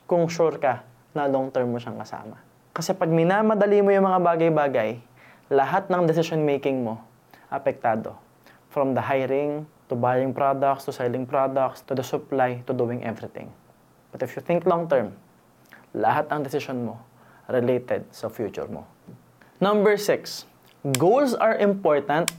kung 0.07 0.31
sure 0.31 0.55
ka 0.63 0.87
na 1.11 1.27
long 1.27 1.51
term 1.51 1.75
mo 1.75 1.83
siyang 1.83 1.99
kasama. 1.99 2.39
Kasi 2.71 2.95
pag 2.95 3.11
minamadali 3.11 3.83
mo 3.83 3.91
yung 3.91 4.07
mga 4.07 4.23
bagay-bagay, 4.23 5.03
lahat 5.51 5.91
ng 5.91 6.07
decision 6.07 6.47
making 6.47 6.87
mo 6.87 7.03
apektado. 7.51 8.15
From 8.71 8.95
the 8.95 9.03
hiring, 9.03 9.67
to 9.91 9.99
buying 9.99 10.31
products, 10.31 10.87
to 10.87 10.93
selling 10.95 11.27
products, 11.27 11.83
to 11.87 11.95
the 11.95 12.07
supply, 12.07 12.63
to 12.67 12.73
doing 12.75 13.03
everything. 13.03 13.51
But 14.15 14.23
if 14.23 14.39
you 14.39 14.43
think 14.43 14.63
long 14.63 14.87
term, 14.87 15.15
lahat 15.91 16.31
ng 16.31 16.47
decision 16.47 16.87
mo 16.87 17.03
related 17.51 18.07
sa 18.15 18.31
future 18.31 18.67
mo. 18.71 18.87
Number 19.59 19.97
six, 19.97 20.45
goals 20.99 21.33
are 21.35 21.57
important, 21.57 22.31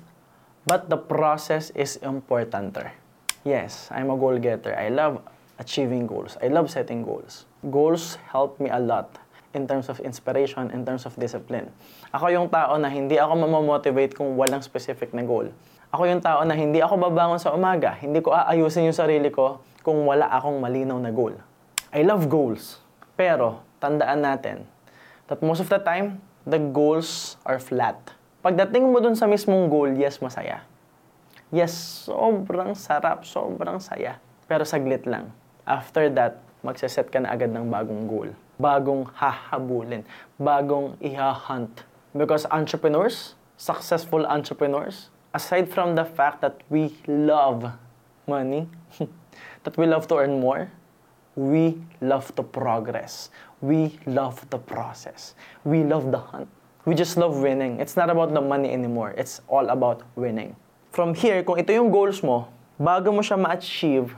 but 0.68 0.92
the 0.92 1.00
process 1.00 1.72
is 1.72 1.96
importanter. 2.04 2.92
Yes, 3.48 3.88
I'm 3.88 4.12
a 4.12 4.20
goal 4.20 4.36
getter. 4.36 4.76
I 4.76 4.92
love 4.92 5.24
achieving 5.56 6.04
goals. 6.06 6.36
I 6.44 6.52
love 6.52 6.68
setting 6.68 7.08
goals. 7.08 7.48
Goals 7.72 8.20
help 8.28 8.60
me 8.60 8.68
a 8.68 8.78
lot 8.78 9.16
in 9.56 9.64
terms 9.64 9.88
of 9.88 10.04
inspiration, 10.04 10.70
in 10.76 10.84
terms 10.84 11.08
of 11.08 11.16
discipline. 11.16 11.72
Ako 12.12 12.28
yung 12.30 12.52
tao 12.52 12.76
na 12.76 12.92
hindi 12.92 13.16
ako 13.16 13.48
mamamotivate 13.48 14.12
kung 14.12 14.36
walang 14.36 14.60
specific 14.60 15.16
na 15.16 15.24
goal. 15.24 15.48
Ako 15.96 16.04
yung 16.04 16.20
tao 16.20 16.44
na 16.44 16.52
hindi 16.52 16.84
ako 16.84 17.00
babangon 17.00 17.40
sa 17.40 17.56
umaga, 17.56 17.96
hindi 17.96 18.20
ko 18.20 18.36
aayusin 18.36 18.92
yung 18.92 19.00
sarili 19.00 19.32
ko 19.32 19.64
kung 19.88 20.04
wala 20.04 20.28
akong 20.28 20.60
malinaw 20.60 21.00
na 21.00 21.16
goal. 21.16 21.32
I 21.96 22.04
love 22.04 22.28
goals. 22.28 22.84
Pero, 23.16 23.64
tandaan 23.80 24.20
natin 24.20 24.68
that 25.32 25.40
most 25.40 25.64
of 25.64 25.72
the 25.72 25.80
time, 25.80 26.20
the 26.44 26.60
goals 26.60 27.40
are 27.48 27.58
flat. 27.58 28.17
Pagdating 28.46 28.86
mo 28.86 29.02
dun 29.02 29.18
sa 29.18 29.26
mismong 29.26 29.66
goal, 29.66 29.98
yes, 29.98 30.22
masaya. 30.22 30.62
Yes, 31.50 31.74
sobrang 32.06 32.78
sarap, 32.78 33.26
sobrang 33.26 33.82
saya. 33.82 34.22
Pero 34.46 34.68
saglit 34.68 35.10
lang. 35.10 35.34
After 35.66 36.08
that, 36.14 36.40
magsaset 36.62 37.10
ka 37.10 37.18
na 37.18 37.34
agad 37.34 37.50
ng 37.50 37.72
bagong 37.72 38.06
goal. 38.06 38.30
Bagong 38.62 39.10
hahabulin. 39.18 40.06
Bagong 40.38 40.96
ihahunt. 41.02 41.88
Because 42.14 42.46
entrepreneurs, 42.54 43.34
successful 43.58 44.28
entrepreneurs, 44.28 45.10
aside 45.34 45.70
from 45.72 45.96
the 45.98 46.06
fact 46.06 46.42
that 46.46 46.62
we 46.70 46.94
love 47.08 47.74
money, 48.28 48.70
that 49.64 49.76
we 49.78 49.86
love 49.86 50.08
to 50.08 50.22
earn 50.22 50.40
more, 50.40 50.70
we 51.38 51.78
love 52.02 52.34
to 52.36 52.44
progress. 52.44 53.30
We 53.62 54.00
love 54.06 54.42
the 54.50 54.58
process. 54.58 55.34
We 55.64 55.84
love 55.84 56.12
the 56.12 56.20
hunt. 56.20 56.50
We 56.88 56.96
just 56.96 57.20
love 57.20 57.36
winning. 57.44 57.84
It's 57.84 58.00
not 58.00 58.08
about 58.08 58.32
the 58.32 58.40
money 58.40 58.72
anymore. 58.72 59.12
It's 59.20 59.44
all 59.52 59.68
about 59.68 60.08
winning. 60.16 60.56
From 60.96 61.12
here, 61.12 61.44
kung 61.44 61.60
ito 61.60 61.76
yung 61.76 61.92
goals 61.92 62.24
mo, 62.24 62.48
bago 62.80 63.12
mo 63.12 63.20
siya 63.20 63.36
ma-achieve, 63.36 64.16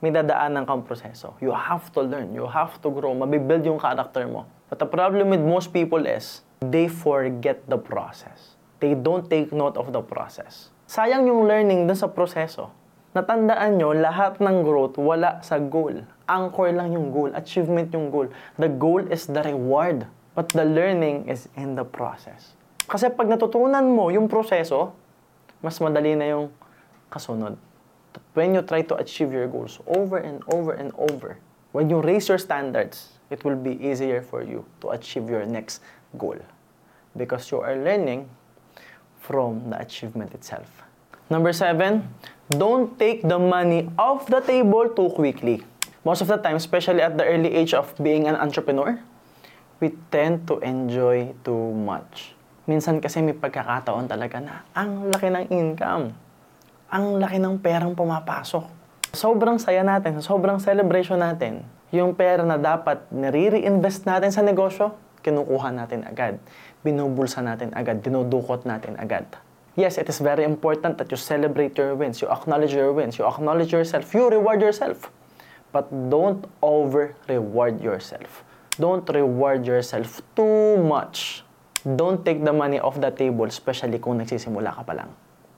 may 0.00 0.08
dadaanan 0.08 0.64
kang 0.64 0.80
proseso. 0.80 1.36
You 1.44 1.52
have 1.52 1.92
to 1.92 2.00
learn. 2.00 2.32
You 2.32 2.48
have 2.48 2.80
to 2.80 2.88
grow. 2.88 3.12
Mabibuild 3.12 3.68
yung 3.68 3.76
character 3.76 4.24
mo. 4.24 4.48
But 4.72 4.80
the 4.80 4.88
problem 4.88 5.28
with 5.28 5.44
most 5.44 5.76
people 5.76 6.08
is, 6.08 6.40
they 6.64 6.88
forget 6.88 7.60
the 7.68 7.76
process. 7.76 8.56
They 8.80 8.96
don't 8.96 9.28
take 9.28 9.52
note 9.52 9.76
of 9.76 9.92
the 9.92 10.00
process. 10.00 10.72
Sayang 10.88 11.28
yung 11.28 11.44
learning 11.44 11.84
dun 11.84 12.00
sa 12.00 12.08
proseso. 12.08 12.72
Natandaan 13.12 13.76
nyo, 13.76 13.92
lahat 13.92 14.40
ng 14.40 14.64
growth 14.64 14.96
wala 14.96 15.44
sa 15.44 15.60
goal. 15.60 16.00
Anchor 16.24 16.72
lang 16.72 16.96
yung 16.96 17.12
goal. 17.12 17.28
Achievement 17.36 17.92
yung 17.92 18.08
goal. 18.08 18.32
The 18.56 18.72
goal 18.72 19.04
is 19.04 19.28
the 19.28 19.44
reward. 19.44 20.08
But 20.36 20.52
the 20.52 20.68
learning 20.68 21.32
is 21.32 21.48
in 21.56 21.80
the 21.80 21.88
process. 21.88 22.52
Kasi 22.84 23.08
pag 23.08 23.24
natutunan 23.24 23.88
mo 23.88 24.12
yung 24.12 24.28
proseso, 24.28 24.92
mas 25.64 25.80
madali 25.80 26.12
na 26.12 26.28
yung 26.28 26.52
kasunod. 27.08 27.56
When 28.36 28.52
you 28.52 28.60
try 28.60 28.84
to 28.84 29.00
achieve 29.00 29.32
your 29.32 29.48
goals 29.48 29.80
over 29.88 30.20
and 30.20 30.44
over 30.52 30.76
and 30.76 30.92
over, 31.00 31.40
when 31.72 31.88
you 31.88 32.04
raise 32.04 32.28
your 32.28 32.36
standards, 32.36 33.16
it 33.32 33.48
will 33.48 33.56
be 33.56 33.80
easier 33.80 34.20
for 34.20 34.44
you 34.44 34.68
to 34.84 34.92
achieve 34.92 35.24
your 35.32 35.48
next 35.48 35.80
goal. 36.20 36.36
Because 37.16 37.48
you 37.48 37.64
are 37.64 37.80
learning 37.80 38.28
from 39.24 39.72
the 39.72 39.80
achievement 39.80 40.36
itself. 40.36 40.68
Number 41.32 41.56
seven, 41.56 42.12
don't 42.52 42.92
take 43.00 43.24
the 43.24 43.40
money 43.40 43.88
off 43.98 44.28
the 44.28 44.44
table 44.44 44.92
too 44.92 45.10
quickly. 45.16 45.64
Most 46.04 46.20
of 46.20 46.28
the 46.28 46.36
time, 46.36 46.60
especially 46.60 47.00
at 47.00 47.16
the 47.16 47.24
early 47.24 47.50
age 47.56 47.74
of 47.74 47.90
being 47.98 48.28
an 48.28 48.36
entrepreneur, 48.36 49.00
we 49.80 49.92
tend 50.08 50.48
to 50.48 50.56
enjoy 50.64 51.36
too 51.44 51.72
much. 51.76 52.32
Minsan 52.64 52.98
kasi 52.98 53.20
may 53.22 53.36
pagkakataon 53.36 54.08
talaga 54.08 54.40
na 54.40 54.66
ang 54.72 55.12
laki 55.12 55.28
ng 55.30 55.46
income. 55.52 56.16
Ang 56.90 57.20
laki 57.20 57.36
ng 57.38 57.60
perang 57.60 57.92
pumapasok. 57.92 58.64
Sobrang 59.12 59.60
saya 59.60 59.84
natin, 59.86 60.18
sobrang 60.24 60.58
celebration 60.58 61.20
natin. 61.20 61.62
Yung 61.94 62.16
pera 62.16 62.42
na 62.42 62.58
dapat 62.58 63.06
nire-reinvest 63.12 64.08
natin 64.08 64.34
sa 64.34 64.42
negosyo, 64.42 64.96
kinukuha 65.22 65.74
natin 65.74 66.06
agad. 66.06 66.38
Binubulsa 66.80 67.42
natin 67.42 67.74
agad, 67.74 68.02
dinudukot 68.02 68.62
natin 68.66 68.94
agad. 68.98 69.26
Yes, 69.76 70.00
it 70.00 70.08
is 70.08 70.24
very 70.24 70.48
important 70.48 70.96
that 70.96 71.12
you 71.12 71.20
celebrate 71.20 71.76
your 71.76 71.92
wins, 71.92 72.24
you 72.24 72.32
acknowledge 72.32 72.72
your 72.72 72.96
wins, 72.96 73.20
you 73.20 73.28
acknowledge 73.28 73.76
yourself, 73.76 74.08
you 74.16 74.24
reward 74.30 74.64
yourself. 74.64 75.12
But 75.68 75.92
don't 75.92 76.48
over-reward 76.64 77.84
yourself. 77.84 78.45
Don't 78.76 79.08
reward 79.08 79.64
yourself 79.64 80.20
too 80.36 80.76
much. 80.76 81.42
Don't 81.84 82.24
take 82.24 82.44
the 82.44 82.52
money 82.52 82.78
off 82.78 83.00
the 83.00 83.10
table, 83.10 83.48
especially 83.48 83.96
kung 83.96 84.20
nagsisimula 84.20 84.76
ka 84.76 84.82
pa 84.84 84.92
lang. 84.92 85.10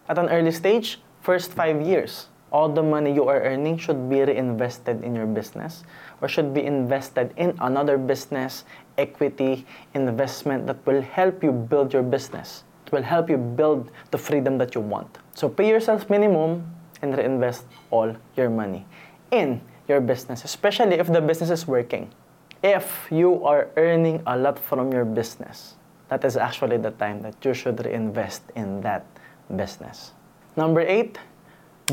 At 0.06 0.22
an 0.22 0.30
early 0.30 0.54
stage, 0.54 1.02
first 1.20 1.50
five 1.50 1.82
years, 1.82 2.30
all 2.54 2.68
the 2.68 2.82
money 2.82 3.12
you 3.12 3.26
are 3.28 3.42
earning 3.42 3.76
should 3.76 4.08
be 4.08 4.22
reinvested 4.22 5.02
in 5.02 5.14
your 5.14 5.26
business 5.26 5.84
or 6.20 6.28
should 6.28 6.54
be 6.54 6.62
invested 6.64 7.34
in 7.36 7.58
another 7.60 7.98
business, 7.98 8.64
equity, 8.96 9.66
investment 9.94 10.66
that 10.66 10.78
will 10.86 11.02
help 11.02 11.42
you 11.42 11.52
build 11.52 11.92
your 11.92 12.02
business. 12.02 12.64
It 12.86 12.92
will 12.92 13.02
help 13.02 13.28
you 13.28 13.36
build 13.36 13.90
the 14.10 14.18
freedom 14.18 14.56
that 14.58 14.74
you 14.74 14.80
want. 14.80 15.18
So 15.34 15.48
pay 15.48 15.68
yourself 15.68 16.08
minimum 16.08 16.64
and 17.02 17.16
reinvest 17.16 17.66
all 17.90 18.14
your 18.36 18.48
money 18.48 18.86
in 19.30 19.60
your 19.88 20.00
business, 20.00 20.44
especially 20.44 20.96
if 20.96 21.06
the 21.10 21.20
business 21.20 21.50
is 21.50 21.66
working. 21.66 22.14
If 22.58 23.06
you 23.14 23.46
are 23.46 23.70
earning 23.78 24.18
a 24.26 24.34
lot 24.34 24.58
from 24.58 24.90
your 24.90 25.06
business, 25.06 25.78
that 26.10 26.26
is 26.26 26.34
actually 26.34 26.82
the 26.82 26.90
time 26.90 27.22
that 27.22 27.38
you 27.46 27.54
should 27.54 27.78
reinvest 27.78 28.42
in 28.58 28.82
that 28.82 29.06
business. 29.46 30.10
Number 30.58 30.82
eight, 30.82 31.22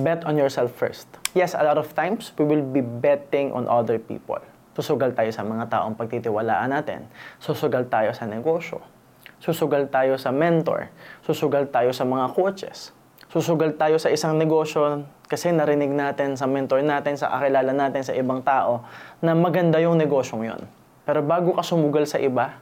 bet 0.01 0.25
on 0.25 0.41
yourself 0.41 0.73
first. 0.73 1.05
Yes, 1.37 1.53
a 1.53 1.61
lot 1.61 1.77
of 1.77 1.93
times 1.93 2.33
we 2.41 2.49
will 2.49 2.65
be 2.65 2.81
betting 2.81 3.53
on 3.53 3.69
other 3.69 4.01
people. 4.01 4.41
Susugal 4.73 5.13
tayo 5.13 5.29
sa 5.29 5.45
mga 5.45 5.69
taong 5.69 5.93
pagtitiwalaan 5.93 6.73
natin. 6.73 7.05
Susugal 7.37 7.85
tayo 7.85 8.09
sa 8.17 8.25
negosyo. 8.25 8.81
Susugal 9.37 9.85
tayo 9.93 10.17
sa 10.17 10.33
mentor. 10.33 10.89
Susugal 11.21 11.69
tayo 11.69 11.93
sa 11.93 12.09
mga 12.09 12.33
coaches. 12.33 12.89
Susugal 13.29 13.77
tayo 13.77 14.01
sa 14.01 14.09
isang 14.09 14.33
negosyo 14.41 15.05
kasi 15.25 15.49
narinig 15.49 15.89
natin 15.89 16.37
sa 16.37 16.45
mentor 16.45 16.85
natin, 16.85 17.17
sa 17.17 17.33
kakilala 17.33 17.73
natin, 17.73 18.05
sa 18.05 18.13
ibang 18.13 18.45
tao 18.45 18.85
na 19.25 19.33
maganda 19.33 19.81
yung 19.81 19.97
negosyong 19.97 20.45
yon. 20.45 20.61
Pero 21.05 21.25
bago 21.25 21.57
ka 21.57 21.65
sumugal 21.65 22.05
sa 22.05 22.21
iba, 22.21 22.61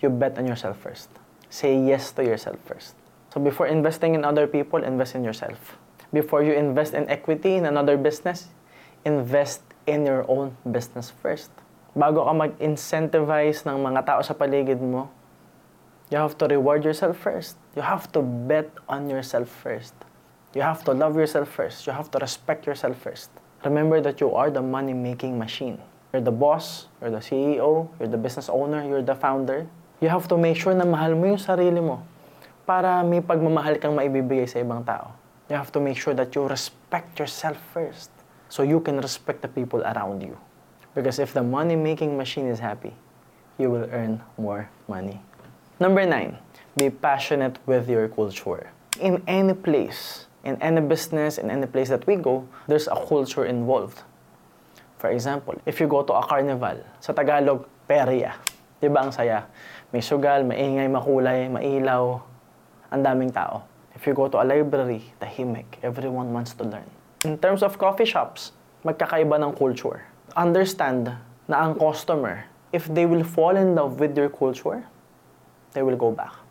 you 0.00 0.08
bet 0.08 0.36
on 0.40 0.48
yourself 0.48 0.80
first. 0.80 1.12
Say 1.52 1.76
yes 1.76 2.12
to 2.16 2.24
yourself 2.24 2.56
first. 2.64 2.96
So 3.32 3.40
before 3.40 3.68
investing 3.68 4.16
in 4.16 4.24
other 4.24 4.48
people, 4.48 4.80
invest 4.80 5.16
in 5.16 5.24
yourself. 5.24 5.76
Before 6.12 6.44
you 6.44 6.52
invest 6.52 6.92
in 6.92 7.08
equity 7.08 7.56
in 7.56 7.64
another 7.64 7.96
business, 7.96 8.52
invest 9.04 9.64
in 9.88 10.04
your 10.04 10.28
own 10.28 10.56
business 10.68 11.08
first. 11.08 11.48
Bago 11.92 12.24
ka 12.24 12.32
mag-incentivize 12.32 13.64
ng 13.68 13.80
mga 13.80 14.00
tao 14.04 14.20
sa 14.20 14.32
paligid 14.32 14.80
mo, 14.80 15.08
you 16.12 16.16
have 16.20 16.36
to 16.36 16.44
reward 16.44 16.84
yourself 16.84 17.16
first. 17.16 17.56
You 17.76 17.84
have 17.84 18.08
to 18.12 18.20
bet 18.20 18.68
on 18.88 19.08
yourself 19.08 19.48
first. 19.48 19.96
You 20.52 20.60
have 20.60 20.84
to 20.84 20.92
love 20.92 21.16
yourself 21.16 21.48
first. 21.48 21.86
You 21.86 21.96
have 21.96 22.10
to 22.12 22.18
respect 22.20 22.66
yourself 22.66 23.00
first. 23.00 23.32
Remember 23.64 24.04
that 24.04 24.20
you 24.20 24.36
are 24.36 24.50
the 24.50 24.60
money-making 24.60 25.38
machine. 25.38 25.80
You're 26.12 26.20
the 26.20 26.34
boss, 26.34 26.92
you're 27.00 27.08
the 27.10 27.24
CEO, 27.24 27.88
you're 27.98 28.08
the 28.08 28.20
business 28.20 28.52
owner, 28.52 28.84
you're 28.84 29.00
the 29.00 29.14
founder. 29.14 29.64
You 30.04 30.12
have 30.12 30.28
to 30.28 30.36
make 30.36 30.60
sure 30.60 30.74
na 30.76 30.84
mahal 30.84 31.16
mo 31.16 31.24
yung 31.24 31.40
sarili 31.40 31.80
mo 31.80 32.04
para 32.68 33.00
may 33.00 33.24
pagmamahal 33.24 33.80
kang 33.80 33.96
maibibigay 33.96 34.44
sa 34.44 34.60
ibang 34.60 34.84
tao. 34.84 35.16
You 35.48 35.56
have 35.56 35.72
to 35.72 35.80
make 35.80 35.96
sure 35.96 36.12
that 36.12 36.36
you 36.36 36.44
respect 36.44 37.16
yourself 37.16 37.56
first 37.72 38.12
so 38.52 38.60
you 38.60 38.76
can 38.84 39.00
respect 39.00 39.40
the 39.40 39.48
people 39.48 39.80
around 39.80 40.20
you. 40.20 40.36
Because 40.92 41.16
if 41.16 41.32
the 41.32 41.40
money-making 41.40 42.12
machine 42.12 42.52
is 42.52 42.60
happy, 42.60 42.92
you 43.56 43.72
will 43.72 43.88
earn 43.88 44.20
more 44.36 44.68
money. 44.84 45.16
Number 45.80 46.04
nine, 46.04 46.36
be 46.76 46.92
passionate 46.92 47.56
with 47.64 47.88
your 47.88 48.04
culture. 48.12 48.68
In 49.00 49.24
any 49.24 49.56
place, 49.56 50.28
in 50.44 50.58
any 50.60 50.80
business, 50.80 51.38
in 51.38 51.50
any 51.50 51.66
place 51.66 51.88
that 51.88 52.06
we 52.06 52.16
go, 52.16 52.46
there's 52.66 52.88
a 52.88 52.96
culture 52.96 53.46
involved. 53.46 54.02
For 54.98 55.10
example, 55.10 55.58
if 55.66 55.80
you 55.80 55.86
go 55.86 56.02
to 56.02 56.12
a 56.14 56.22
carnival, 56.22 56.78
sa 57.02 57.12
Tagalog, 57.12 57.66
perya. 57.86 58.38
Di 58.82 58.90
ba 58.90 59.06
ang 59.06 59.14
saya? 59.14 59.46
May 59.94 60.02
sugal, 60.02 60.42
maingay, 60.46 60.90
makulay, 60.90 61.46
mailaw, 61.50 62.22
ang 62.90 63.02
daming 63.02 63.30
tao. 63.30 63.66
If 63.94 64.06
you 64.06 64.14
go 64.14 64.26
to 64.26 64.42
a 64.42 64.46
library, 64.46 65.14
tahimik, 65.22 65.78
everyone 65.82 66.34
wants 66.34 66.54
to 66.58 66.66
learn. 66.66 66.86
In 67.22 67.38
terms 67.38 67.62
of 67.62 67.78
coffee 67.78 68.06
shops, 68.06 68.50
magkakaiba 68.82 69.38
ng 69.38 69.54
culture. 69.54 70.02
Understand 70.34 71.14
na 71.46 71.56
ang 71.62 71.78
customer, 71.78 72.50
if 72.74 72.90
they 72.90 73.06
will 73.06 73.22
fall 73.22 73.54
in 73.54 73.78
love 73.78 74.02
with 74.02 74.18
your 74.18 74.26
culture, 74.26 74.82
they 75.70 75.86
will 75.86 75.98
go 75.98 76.10
back. 76.10 76.41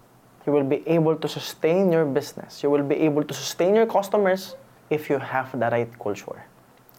You 0.42 0.54
will 0.54 0.66
be 0.66 0.82
able 0.90 1.14
to 1.22 1.28
sustain 1.30 1.94
your 1.94 2.06
business. 2.06 2.66
You 2.66 2.74
will 2.74 2.82
be 2.82 2.98
able 3.06 3.22
to 3.22 3.34
sustain 3.34 3.78
your 3.78 3.86
customers 3.86 4.58
if 4.90 5.06
you 5.06 5.22
have 5.22 5.54
the 5.54 5.70
right 5.70 5.92
culture. 6.02 6.42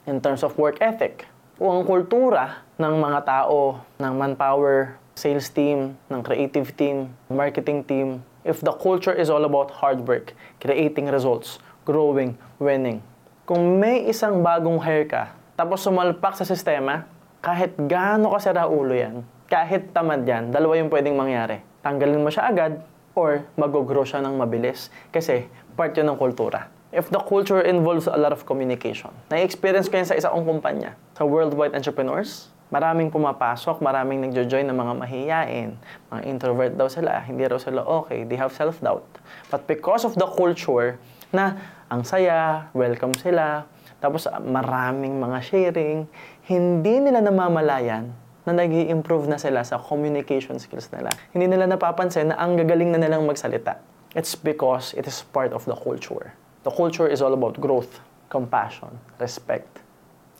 In 0.06 0.22
terms 0.22 0.46
of 0.46 0.54
work 0.54 0.78
ethic, 0.78 1.26
kung 1.58 1.82
ang 1.82 1.84
kultura 1.86 2.62
ng 2.78 2.94
mga 3.02 3.20
tao, 3.26 3.82
ng 3.98 4.14
manpower, 4.14 4.94
sales 5.18 5.50
team, 5.50 5.98
ng 6.06 6.20
creative 6.22 6.70
team, 6.78 7.10
marketing 7.26 7.82
team, 7.82 8.22
if 8.46 8.62
the 8.62 8.74
culture 8.78 9.14
is 9.14 9.30
all 9.30 9.42
about 9.42 9.70
hard 9.70 10.02
work, 10.06 10.34
creating 10.62 11.10
results, 11.10 11.58
growing, 11.82 12.38
winning. 12.62 13.02
Kung 13.42 13.82
may 13.82 14.06
isang 14.06 14.38
bagong 14.42 14.78
hire 14.78 15.06
ka, 15.06 15.34
tapos 15.58 15.82
sumalpak 15.82 16.38
sa 16.38 16.46
sistema, 16.46 17.10
kahit 17.42 17.74
gaano 17.90 18.30
ka 18.30 18.38
ulo 18.70 18.94
yan, 18.94 19.26
kahit 19.50 19.90
tamad 19.90 20.22
yan, 20.22 20.54
dalawa 20.54 20.78
yung 20.78 20.90
pwedeng 20.90 21.18
mangyari. 21.18 21.58
Tanggalin 21.82 22.22
mo 22.22 22.30
siya 22.30 22.48
agad, 22.48 22.78
or 23.12 23.44
mag-grow 23.56 24.04
siya 24.04 24.24
ng 24.24 24.36
mabilis. 24.36 24.88
Kasi 25.12 25.48
part 25.76 25.96
yun 25.96 26.12
ng 26.12 26.18
kultura. 26.18 26.68
If 26.92 27.08
the 27.08 27.20
culture 27.24 27.64
involves 27.64 28.04
a 28.04 28.20
lot 28.20 28.36
of 28.36 28.44
communication, 28.44 29.08
na-experience 29.32 29.88
ko 29.88 29.96
yan 29.96 30.08
sa 30.08 30.16
isang 30.16 30.44
kumpanya. 30.44 30.92
Sa 31.16 31.24
worldwide 31.24 31.72
entrepreneurs, 31.72 32.52
maraming 32.68 33.08
pumapasok, 33.08 33.80
maraming 33.80 34.28
nagjo-join 34.28 34.68
ng 34.68 34.76
mga 34.76 34.92
mahiyain. 35.00 35.70
Mga 36.12 36.22
introvert 36.28 36.72
daw 36.76 36.92
sila, 36.92 37.24
hindi 37.24 37.48
raw 37.48 37.56
sila 37.56 37.80
okay, 37.84 38.28
they 38.28 38.36
have 38.36 38.52
self-doubt. 38.52 39.08
But 39.48 39.64
because 39.64 40.04
of 40.04 40.16
the 40.20 40.28
culture 40.28 41.00
na 41.32 41.56
ang 41.88 42.04
saya, 42.04 42.68
welcome 42.76 43.16
sila, 43.16 43.64
tapos 44.00 44.28
maraming 44.44 45.16
mga 45.16 45.38
sharing, 45.44 46.08
hindi 46.44 46.94
nila 47.00 47.24
namamalayan 47.24 48.12
na 48.42 48.50
nag 48.50 48.74
improve 48.74 49.30
na 49.30 49.38
sila 49.38 49.62
sa 49.62 49.78
communication 49.78 50.58
skills 50.58 50.90
nila. 50.90 51.14
Hindi 51.30 51.54
nila 51.54 51.70
napapansin 51.70 52.34
na 52.34 52.36
ang 52.42 52.58
gagaling 52.58 52.90
na 52.90 52.98
nilang 52.98 53.22
magsalita. 53.22 53.78
It's 54.18 54.34
because 54.34 54.92
it 54.98 55.06
is 55.06 55.22
part 55.30 55.54
of 55.54 55.62
the 55.64 55.78
culture. 55.78 56.34
The 56.66 56.74
culture 56.74 57.06
is 57.06 57.22
all 57.22 57.32
about 57.32 57.62
growth, 57.62 58.02
compassion, 58.28 58.98
respect, 59.22 59.80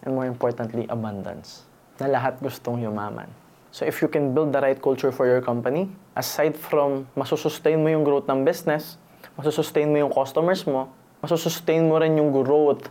and 0.03 0.19
more 0.19 0.27
importantly, 0.27 0.85
abundance. 0.91 1.63
Na 2.03 2.11
lahat 2.11 2.43
gustong 2.43 2.83
yumaman. 2.83 3.31
So 3.73 3.87
if 3.87 4.03
you 4.03 4.11
can 4.11 4.35
build 4.35 4.53
the 4.53 4.61
right 4.61 4.77
culture 4.77 5.15
for 5.15 5.25
your 5.25 5.41
company, 5.41 5.89
aside 6.19 6.59
from 6.59 7.09
masusustain 7.17 7.81
mo 7.81 7.89
yung 7.89 8.05
growth 8.05 8.29
ng 8.29 8.45
business, 8.45 9.01
masusustain 9.39 9.89
mo 9.89 9.97
yung 9.97 10.13
customers 10.13 10.67
mo, 10.69 10.91
masusustain 11.23 11.87
mo 11.87 11.97
rin 11.97 12.19
yung 12.19 12.35
growth 12.35 12.91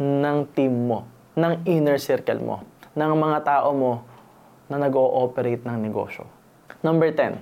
ng 0.00 0.48
team 0.56 0.88
mo, 0.90 1.06
ng 1.36 1.62
inner 1.68 2.00
circle 2.00 2.40
mo, 2.40 2.56
ng 2.96 3.12
mga 3.14 3.38
tao 3.44 3.70
mo 3.76 4.15
na 4.66 4.82
nag-ooperate 4.82 5.62
ng 5.62 5.78
negosyo. 5.82 6.26
Number 6.82 7.10
10, 7.10 7.38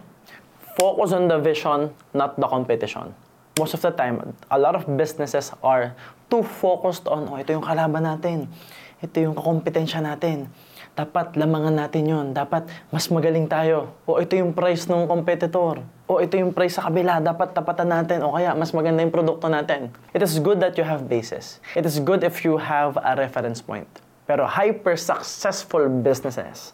focus 0.76 1.12
on 1.12 1.28
the 1.28 1.40
vision, 1.40 1.92
not 2.12 2.36
the 2.36 2.48
competition 2.48 3.12
most 3.58 3.74
of 3.74 3.80
the 3.82 3.90
time, 3.94 4.34
a 4.50 4.58
lot 4.58 4.74
of 4.74 4.82
businesses 4.98 5.54
are 5.62 5.94
too 6.30 6.42
focused 6.42 7.06
on, 7.06 7.30
oh, 7.30 7.38
ito 7.38 7.54
yung 7.54 7.62
kalaban 7.62 8.02
natin. 8.02 8.50
Ito 8.98 9.30
yung 9.30 9.34
kakompetensya 9.38 10.02
natin. 10.02 10.50
Dapat 10.94 11.34
lamangan 11.34 11.74
natin 11.74 12.02
yon. 12.06 12.26
Dapat 12.34 12.70
mas 12.90 13.10
magaling 13.10 13.50
tayo. 13.50 13.94
O 14.06 14.18
ito 14.22 14.38
yung 14.38 14.54
price 14.54 14.86
ng 14.86 15.06
competitor. 15.10 15.82
O 16.06 16.22
ito 16.22 16.38
yung 16.38 16.54
price 16.54 16.78
sa 16.78 16.86
kabila. 16.86 17.18
Dapat 17.18 17.54
tapatan 17.54 17.90
natin. 17.90 18.22
O 18.22 18.34
kaya 18.34 18.54
mas 18.54 18.70
maganda 18.70 19.02
yung 19.02 19.14
produkto 19.14 19.50
natin. 19.50 19.90
It 20.14 20.22
is 20.22 20.38
good 20.38 20.62
that 20.62 20.78
you 20.78 20.86
have 20.86 21.10
basis. 21.10 21.58
It 21.74 21.86
is 21.86 21.98
good 21.98 22.22
if 22.22 22.46
you 22.46 22.58
have 22.58 22.98
a 23.02 23.18
reference 23.18 23.58
point. 23.62 23.90
Pero 24.24 24.48
hyper-successful 24.48 25.90
businesses 26.00 26.72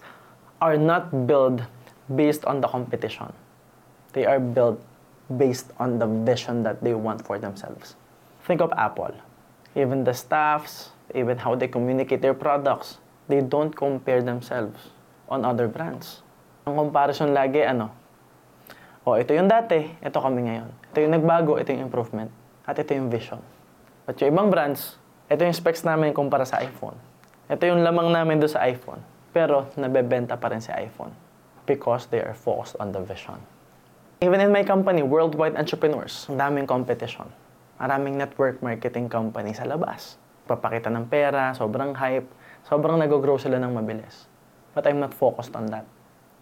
are 0.61 0.77
not 0.77 1.27
built 1.27 1.65
based 2.15 2.45
on 2.45 2.61
the 2.61 2.69
competition. 2.69 3.33
They 4.13 4.27
are 4.27 4.41
built 4.41 4.81
based 5.37 5.73
on 5.79 5.99
the 5.99 6.07
vision 6.07 6.63
that 6.65 6.83
they 6.85 6.95
want 6.95 7.25
for 7.25 7.39
themselves. 7.39 7.97
Think 8.45 8.61
of 8.61 8.73
Apple. 8.77 9.15
Even 9.75 10.05
the 10.05 10.13
staffs, 10.13 10.91
even 11.15 11.39
how 11.39 11.55
they 11.55 11.69
communicate 11.69 12.21
their 12.21 12.35
products, 12.35 12.99
they 13.29 13.41
don't 13.41 13.75
compare 13.75 14.23
themselves 14.23 14.91
on 15.31 15.47
other 15.47 15.71
brands. 15.71 16.23
Ang 16.67 16.77
comparison 16.77 17.31
lagi, 17.31 17.63
ano? 17.63 17.95
O, 19.07 19.15
oh, 19.15 19.17
ito 19.17 19.33
yung 19.33 19.49
dati, 19.49 19.97
ito 20.03 20.19
kami 20.19 20.45
ngayon. 20.51 20.69
Ito 20.93 20.99
yung 21.01 21.15
nagbago, 21.15 21.57
ito 21.57 21.73
yung 21.73 21.89
improvement. 21.89 22.29
At 22.67 22.77
ito 22.77 22.93
yung 22.93 23.09
vision. 23.09 23.41
At 24.05 24.19
yung 24.21 24.35
ibang 24.35 24.51
brands, 24.51 24.99
ito 25.31 25.41
yung 25.47 25.55
specs 25.55 25.87
namin 25.87 26.11
kumpara 26.11 26.45
sa 26.45 26.59
iPhone. 26.61 26.99
Ito 27.47 27.63
yung 27.65 27.87
lamang 27.87 28.11
namin 28.11 28.43
do 28.43 28.51
sa 28.51 28.67
iPhone. 28.67 29.01
Pero, 29.31 29.71
nabebenta 29.79 30.35
pa 30.35 30.51
rin 30.51 30.59
si 30.59 30.75
iPhone. 30.75 31.15
Because 31.65 32.11
they 32.11 32.19
are 32.19 32.35
focused 32.35 32.75
on 32.83 32.91
the 32.91 33.03
vision. 33.03 33.39
Even 34.21 34.43
in 34.43 34.53
my 34.53 34.61
company, 34.67 35.01
Worldwide 35.01 35.57
Entrepreneurs, 35.57 36.29
daming 36.29 36.69
competition. 36.69 37.31
Maraming 37.81 38.21
network 38.21 38.61
marketing 38.61 39.09
company 39.09 39.57
sa 39.57 39.65
labas. 39.65 40.21
Papakita 40.45 40.93
ng 40.93 41.09
pera, 41.09 41.57
sobrang 41.57 41.97
hype, 41.97 42.29
sobrang 42.69 43.01
nag-grow 43.01 43.41
sila 43.41 43.57
ng 43.57 43.73
mabilis. 43.73 44.29
But 44.77 44.85
I'm 44.85 45.01
not 45.01 45.17
focused 45.17 45.57
on 45.57 45.73
that. 45.73 45.89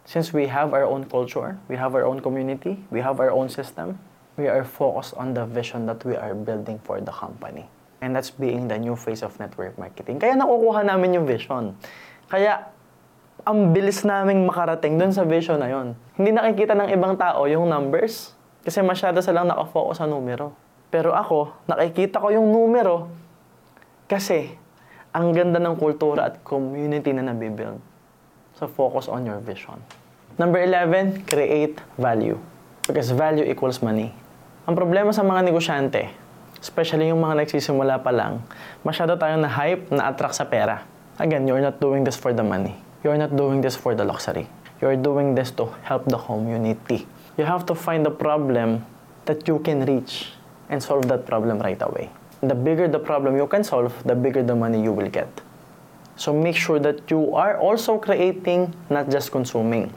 Since 0.09 0.33
we 0.33 0.49
have 0.49 0.73
our 0.73 0.89
own 0.89 1.05
culture, 1.05 1.61
we 1.69 1.77
have 1.77 1.95
our 1.95 2.09
own 2.09 2.19
community, 2.25 2.81
we 2.89 3.05
have 3.05 3.21
our 3.21 3.31
own 3.31 3.53
system, 3.53 4.01
we 4.41 4.49
are 4.49 4.65
focused 4.65 5.13
on 5.21 5.37
the 5.37 5.45
vision 5.45 5.85
that 5.87 6.01
we 6.03 6.17
are 6.17 6.33
building 6.33 6.81
for 6.83 6.99
the 6.99 7.13
company. 7.13 7.69
And 8.01 8.17
that's 8.17 8.31
being 8.33 8.67
the 8.67 8.79
new 8.79 8.97
face 8.97 9.21
of 9.21 9.37
network 9.37 9.77
marketing. 9.77 10.19
Kaya 10.19 10.35
nakukuha 10.35 10.83
namin 10.83 11.15
yung 11.15 11.27
vision. 11.29 11.77
Kaya 12.27 12.71
ang 13.49 13.73
bilis 13.73 14.05
naming 14.05 14.45
makarating 14.45 15.01
dun 15.01 15.09
sa 15.09 15.25
vision 15.25 15.57
na 15.57 15.73
yon. 15.73 15.97
Hindi 16.21 16.37
nakikita 16.37 16.77
ng 16.77 16.93
ibang 16.93 17.17
tao 17.17 17.49
yung 17.49 17.65
numbers 17.65 18.37
kasi 18.61 18.85
masyado 18.85 19.25
silang 19.25 19.49
nakafocus 19.49 20.05
sa 20.05 20.07
numero. 20.07 20.53
Pero 20.93 21.17
ako, 21.17 21.57
nakikita 21.65 22.21
ko 22.21 22.29
yung 22.29 22.53
numero 22.53 23.09
kasi 24.05 24.53
ang 25.17 25.33
ganda 25.33 25.57
ng 25.57 25.81
kultura 25.81 26.29
at 26.29 26.45
community 26.45 27.09
na 27.17 27.25
nabibuild. 27.25 27.81
So 28.61 28.69
focus 28.69 29.09
on 29.09 29.25
your 29.25 29.41
vision. 29.41 29.81
Number 30.37 30.61
11, 30.61 31.25
create 31.25 31.81
value. 31.97 32.37
Because 32.85 33.17
value 33.17 33.49
equals 33.49 33.81
money. 33.81 34.13
Ang 34.69 34.77
problema 34.77 35.09
sa 35.09 35.25
mga 35.25 35.49
negosyante, 35.49 36.13
especially 36.61 37.09
yung 37.09 37.25
mga 37.25 37.49
nagsisimula 37.49 38.05
pa 38.05 38.13
lang, 38.13 38.45
masyado 38.85 39.17
tayong 39.17 39.41
na-hype, 39.41 39.89
na-attract 39.89 40.37
sa 40.37 40.45
pera. 40.45 40.85
Again, 41.17 41.49
you're 41.49 41.65
not 41.65 41.81
doing 41.81 42.05
this 42.05 42.21
for 42.21 42.37
the 42.37 42.45
money. 42.45 42.77
You're 43.05 43.17
not 43.17 43.37
doing 43.37 43.61
this 43.61 43.77
for 43.77 43.95
the 43.95 44.05
luxury. 44.05 44.49
You're 44.83 44.97
doing 44.97 45.35
this 45.35 45.53
to 45.53 45.67
help 45.83 46.07
the 46.07 46.19
community. 46.19 47.07
You 47.37 47.45
have 47.45 47.65
to 47.67 47.75
find 47.75 48.05
a 48.07 48.11
problem 48.11 48.85
that 49.27 49.47
you 49.47 49.61
can 49.61 49.87
reach 49.87 50.35
and 50.69 50.83
solve 50.83 51.07
that 51.07 51.25
problem 51.25 51.61
right 51.61 51.81
away. 51.81 52.11
The 52.43 52.55
bigger 52.55 52.89
the 52.89 52.99
problem 52.99 53.37
you 53.37 53.47
can 53.47 53.63
solve, 53.63 53.95
the 54.03 54.15
bigger 54.15 54.43
the 54.43 54.57
money 54.57 54.83
you 54.83 54.93
will 54.93 55.09
get. 55.09 55.31
So 56.17 56.33
make 56.33 56.57
sure 56.57 56.81
that 56.81 57.09
you 57.09 57.37
are 57.37 57.57
also 57.59 57.99
creating, 57.99 58.75
not 58.91 59.11
just 59.11 59.31
consuming. 59.31 59.95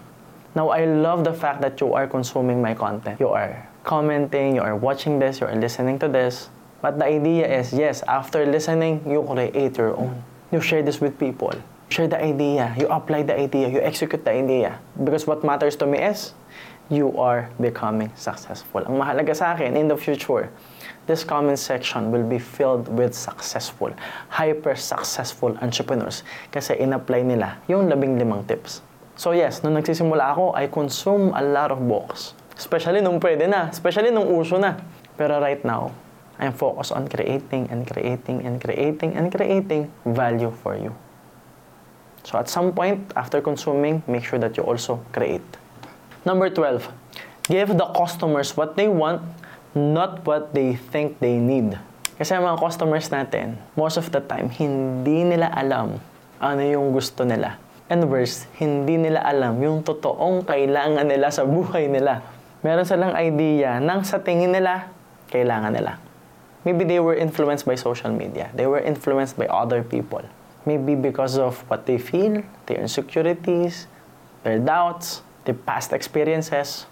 Now, 0.54 0.70
I 0.70 0.86
love 0.86 1.24
the 1.24 1.34
fact 1.34 1.62
that 1.62 1.82
you 1.82 1.94
are 1.94 2.06
consuming 2.06 2.62
my 2.62 2.76
content. 2.76 3.20
You 3.20 3.30
are 3.30 3.68
commenting, 3.84 4.56
you 4.56 4.62
are 4.62 4.76
watching 4.76 5.18
this, 5.18 5.40
you 5.40 5.48
are 5.48 5.56
listening 5.56 5.98
to 6.00 6.08
this. 6.08 6.50
But 6.82 7.00
the 7.00 7.06
idea 7.06 7.50
is, 7.50 7.74
yes, 7.74 8.04
after 8.08 8.46
listening, 8.46 9.02
you 9.10 9.24
create 9.24 9.78
your 9.78 9.98
own. 9.98 10.22
You 10.52 10.62
share 10.62 10.84
this 10.84 11.02
with 11.02 11.18
people 11.18 11.54
share 11.92 12.08
the 12.08 12.24
idea, 12.24 12.74
you 12.80 12.88
apply 12.88 13.24
the 13.24 13.36
idea, 13.36 13.68
you 13.68 13.82
execute 13.84 14.24
the 14.24 14.32
idea. 14.32 14.80
Because 15.04 15.28
what 15.28 15.44
matters 15.44 15.76
to 15.78 15.86
me 15.86 16.00
is, 16.00 16.34
you 16.90 17.16
are 17.20 17.52
becoming 17.60 18.12
successful. 18.16 18.84
Ang 18.88 19.00
mahalaga 19.00 19.36
sa 19.36 19.56
akin, 19.56 19.76
in 19.76 19.88
the 19.88 19.96
future, 19.96 20.48
this 21.08 21.24
comment 21.24 21.60
section 21.60 22.12
will 22.12 22.24
be 22.24 22.40
filled 22.40 22.88
with 22.88 23.16
successful, 23.16 23.92
hyper-successful 24.32 25.56
entrepreneurs 25.60 26.24
kasi 26.52 26.80
in-apply 26.80 27.24
nila 27.24 27.60
yung 27.68 27.92
labing 27.92 28.16
limang 28.16 28.48
tips. 28.48 28.84
So 29.20 29.36
yes, 29.36 29.60
nung 29.64 29.76
nagsisimula 29.76 30.36
ako, 30.36 30.56
I 30.56 30.72
consume 30.72 31.36
a 31.36 31.44
lot 31.44 31.72
of 31.72 31.84
books. 31.84 32.36
Especially 32.56 33.04
nung 33.04 33.20
pwede 33.20 33.48
na, 33.48 33.68
especially 33.68 34.12
nung 34.12 34.28
uso 34.32 34.56
na. 34.56 34.80
Pero 35.20 35.40
right 35.44 35.60
now, 35.68 35.92
I'm 36.40 36.56
focused 36.56 36.96
on 36.96 37.08
creating 37.08 37.68
and 37.70 37.84
creating 37.84 38.48
and 38.48 38.58
creating 38.58 39.14
and 39.16 39.28
creating 39.28 39.92
value 40.08 40.52
for 40.64 40.80
you. 40.80 40.96
So 42.24 42.38
at 42.38 42.50
some 42.50 42.74
point, 42.74 43.12
after 43.16 43.42
consuming, 43.42 44.04
make 44.08 44.26
sure 44.26 44.40
that 44.40 44.58
you 44.58 44.64
also 44.64 45.02
create. 45.12 45.46
Number 46.26 46.50
12, 46.50 46.86
give 47.50 47.74
the 47.74 47.88
customers 47.98 48.56
what 48.56 48.78
they 48.78 48.88
want, 48.88 49.22
not 49.74 50.26
what 50.26 50.54
they 50.54 50.78
think 50.78 51.18
they 51.18 51.42
need. 51.42 51.78
Kasi 52.22 52.38
mga 52.38 52.62
customers 52.62 53.10
natin, 53.10 53.58
most 53.74 53.98
of 53.98 54.14
the 54.14 54.22
time, 54.22 54.54
hindi 54.54 55.26
nila 55.26 55.50
alam 55.50 55.98
ano 56.42 56.62
yung 56.62 56.94
gusto 56.94 57.26
nila. 57.26 57.58
And 57.90 58.06
worse, 58.10 58.50
hindi 58.58 58.98
nila 58.98 59.22
alam 59.22 59.62
yung 59.62 59.86
totoong 59.86 60.46
kailangan 60.46 61.06
nila 61.06 61.30
sa 61.30 61.46
buhay 61.46 61.86
nila. 61.86 62.26
Meron 62.66 62.86
silang 62.86 63.14
idea 63.18 63.78
ng 63.82 64.02
sa 64.06 64.22
tingin 64.22 64.54
nila, 64.54 64.90
kailangan 65.30 65.74
nila. 65.74 65.98
Maybe 66.62 66.86
they 66.86 67.02
were 67.02 67.18
influenced 67.18 67.66
by 67.66 67.74
social 67.74 68.14
media. 68.14 68.54
They 68.54 68.70
were 68.70 68.82
influenced 68.82 69.34
by 69.38 69.50
other 69.50 69.82
people. 69.82 70.22
Maybe 70.66 70.96
because 70.96 71.38
of 71.38 71.60
what 71.70 71.86
they 71.86 71.98
feel, 71.98 72.44
their 72.68 72.80
insecurities, 72.80 73.88
their 74.44 74.60
doubts, 74.60 75.22
their 75.46 75.56
past 75.56 75.94
experiences. 75.94 76.86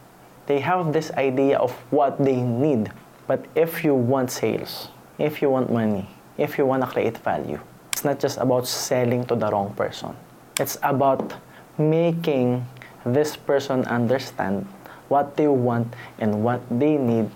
They 0.47 0.60
have 0.60 0.93
this 0.93 1.12
idea 1.12 1.58
of 1.58 1.71
what 1.91 2.17
they 2.17 2.41
need. 2.41 2.91
But 3.27 3.45
if 3.53 3.84
you 3.84 3.93
want 3.93 4.32
sales, 4.32 4.89
if 5.19 5.41
you 5.41 5.49
want 5.49 5.71
money, 5.71 6.10
if 6.38 6.58
you 6.58 6.65
want 6.65 6.82
to 6.82 6.89
create 6.89 7.17
value. 7.19 7.60
It's 7.91 8.03
not 8.03 8.19
just 8.19 8.38
about 8.38 8.65
selling 8.65 9.25
to 9.25 9.36
the 9.36 9.51
wrong 9.51 9.73
person. 9.75 10.15
It's 10.60 10.77
about 10.82 11.36
making 11.77 12.65
this 13.05 13.36
person 13.36 13.86
understand 13.86 14.65
what 15.10 15.36
they 15.38 15.47
want 15.47 15.93
and 16.17 16.43
what 16.43 16.62
they 16.71 16.97
need. 16.97 17.29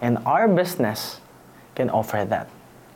And 0.00 0.18
our 0.26 0.48
business 0.48 1.20
can 1.74 1.90
offer 1.90 2.24
that. 2.24 2.48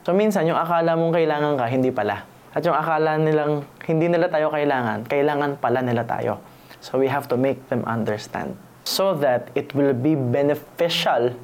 So 0.04 0.16
minsan, 0.16 0.48
yung 0.48 0.56
akala 0.56 0.96
mong 0.96 1.12
kailangan 1.12 1.60
ka, 1.60 1.68
hindi 1.68 1.92
pala. 1.92 2.24
At 2.50 2.66
yung 2.66 2.74
akala 2.74 3.14
nilang 3.14 3.62
hindi 3.86 4.10
nila 4.10 4.26
tayo 4.26 4.50
kailangan, 4.50 5.06
kailangan 5.06 5.62
pala 5.62 5.86
nila 5.86 6.02
tayo. 6.02 6.42
So 6.82 6.98
we 6.98 7.06
have 7.06 7.30
to 7.30 7.36
make 7.38 7.62
them 7.70 7.86
understand 7.86 8.58
so 8.82 9.14
that 9.22 9.54
it 9.54 9.70
will 9.70 9.94
be 9.94 10.18
beneficial 10.18 11.36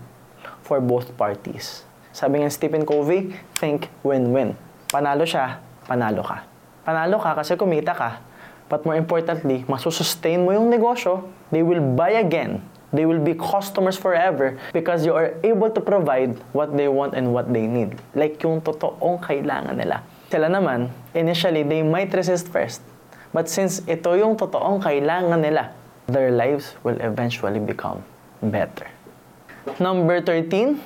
for 0.66 0.82
both 0.82 1.14
parties. 1.14 1.86
Sabi 2.10 2.42
nga 2.42 2.50
Stephen 2.50 2.82
Covey, 2.82 3.38
think 3.54 3.86
win-win. 4.02 4.58
Panalo 4.90 5.22
siya, 5.22 5.62
panalo 5.86 6.26
ka. 6.26 6.42
Panalo 6.82 7.22
ka 7.22 7.38
kasi 7.38 7.54
kumita 7.54 7.94
ka. 7.94 8.18
But 8.66 8.82
more 8.82 8.98
importantly, 8.98 9.62
masusustain 9.70 10.42
mo 10.42 10.50
yung 10.50 10.66
negosyo, 10.66 11.22
they 11.54 11.62
will 11.62 11.84
buy 11.94 12.18
again. 12.18 12.66
They 12.90 13.06
will 13.06 13.22
be 13.22 13.38
customers 13.38 13.94
forever 13.94 14.58
because 14.74 15.06
you 15.06 15.14
are 15.14 15.38
able 15.46 15.70
to 15.70 15.78
provide 15.78 16.34
what 16.50 16.74
they 16.74 16.90
want 16.90 17.14
and 17.14 17.30
what 17.30 17.52
they 17.52 17.70
need. 17.70 17.94
Like 18.16 18.42
yung 18.42 18.58
totoong 18.58 19.22
kailangan 19.22 19.78
nila. 19.78 20.02
Sila 20.26 20.50
naman, 20.50 20.90
initially, 21.14 21.62
they 21.62 21.82
might 21.86 22.10
resist 22.14 22.50
first. 22.50 22.82
But 23.30 23.46
since 23.46 23.84
ito 23.86 24.14
yung 24.18 24.34
totoong 24.34 24.82
kailangan 24.82 25.38
nila, 25.38 25.74
their 26.10 26.30
lives 26.34 26.74
will 26.82 26.98
eventually 27.02 27.60
become 27.62 28.02
better. 28.42 28.90
Number 29.82 30.22
13, 30.22 30.78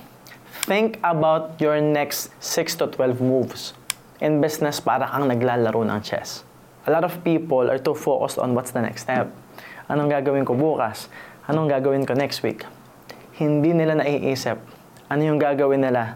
think 0.68 1.00
about 1.04 1.56
your 1.60 1.80
next 1.80 2.32
6 2.40 2.80
to 2.80 2.86
12 2.92 3.20
moves. 3.20 3.72
In 4.20 4.40
business, 4.40 4.80
para 4.80 5.08
kang 5.08 5.28
naglalaro 5.28 5.84
ng 5.84 6.00
chess. 6.04 6.44
A 6.84 6.90
lot 6.92 7.04
of 7.04 7.20
people 7.24 7.68
are 7.68 7.80
too 7.80 7.96
focused 7.96 8.36
on 8.36 8.52
what's 8.52 8.72
the 8.72 8.80
next 8.80 9.08
step. 9.08 9.32
Anong 9.88 10.12
gagawin 10.12 10.44
ko 10.44 10.52
bukas? 10.52 11.08
Anong 11.48 11.68
gagawin 11.68 12.04
ko 12.04 12.12
next 12.12 12.44
week? 12.44 12.68
Hindi 13.36 13.72
nila 13.72 13.96
naiisip 13.96 14.60
ano 15.10 15.26
yung 15.26 15.42
gagawin 15.42 15.82
nila 15.82 16.14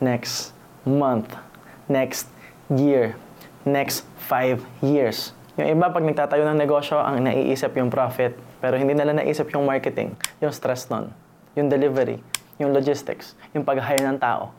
next 0.00 0.56
month, 0.88 1.36
next 1.84 2.31
year, 2.76 3.16
next 3.64 4.06
five 4.16 4.62
years. 4.80 5.32
Yung 5.60 5.68
iba, 5.68 5.92
pag 5.92 6.00
nagtatayo 6.00 6.48
ng 6.48 6.58
negosyo, 6.58 6.96
ang 6.96 7.20
naiisip 7.20 7.76
yung 7.76 7.92
profit, 7.92 8.32
pero 8.62 8.80
hindi 8.80 8.96
nila 8.96 9.12
naisip 9.12 9.52
yung 9.52 9.68
marketing, 9.68 10.16
yung 10.40 10.48
stress 10.48 10.88
nun, 10.88 11.12
yung 11.52 11.68
delivery, 11.68 12.24
yung 12.56 12.72
logistics, 12.72 13.36
yung 13.52 13.66
pag-hire 13.66 14.00
ng 14.00 14.16
tao. 14.16 14.54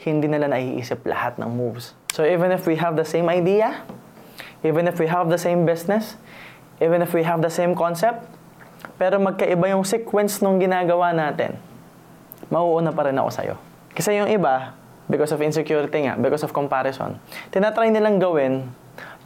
Hindi 0.00 0.28
nila 0.28 0.48
naiisip 0.48 1.04
lahat 1.08 1.40
ng 1.40 1.48
moves. 1.48 1.96
So 2.12 2.26
even 2.26 2.52
if 2.52 2.68
we 2.68 2.76
have 2.76 3.00
the 3.00 3.06
same 3.06 3.32
idea, 3.32 3.80
even 4.60 4.88
if 4.90 5.00
we 5.00 5.08
have 5.08 5.32
the 5.32 5.40
same 5.40 5.64
business, 5.64 6.20
even 6.80 7.00
if 7.00 7.12
we 7.16 7.24
have 7.24 7.40
the 7.40 7.52
same 7.52 7.72
concept, 7.72 8.24
pero 8.96 9.16
magkaiba 9.20 9.72
yung 9.72 9.84
sequence 9.84 10.40
nung 10.44 10.60
ginagawa 10.60 11.12
natin, 11.12 11.56
mauuna 12.52 12.92
pa 12.92 13.08
rin 13.08 13.16
ako 13.16 13.30
sa'yo. 13.32 13.54
Kasi 13.92 14.16
yung 14.16 14.28
iba, 14.28 14.76
because 15.10 15.34
of 15.34 15.42
insecurity 15.42 16.06
nga, 16.06 16.14
because 16.14 16.46
of 16.46 16.54
comparison, 16.54 17.18
tinatry 17.50 17.90
nilang 17.90 18.22
gawin 18.22 18.70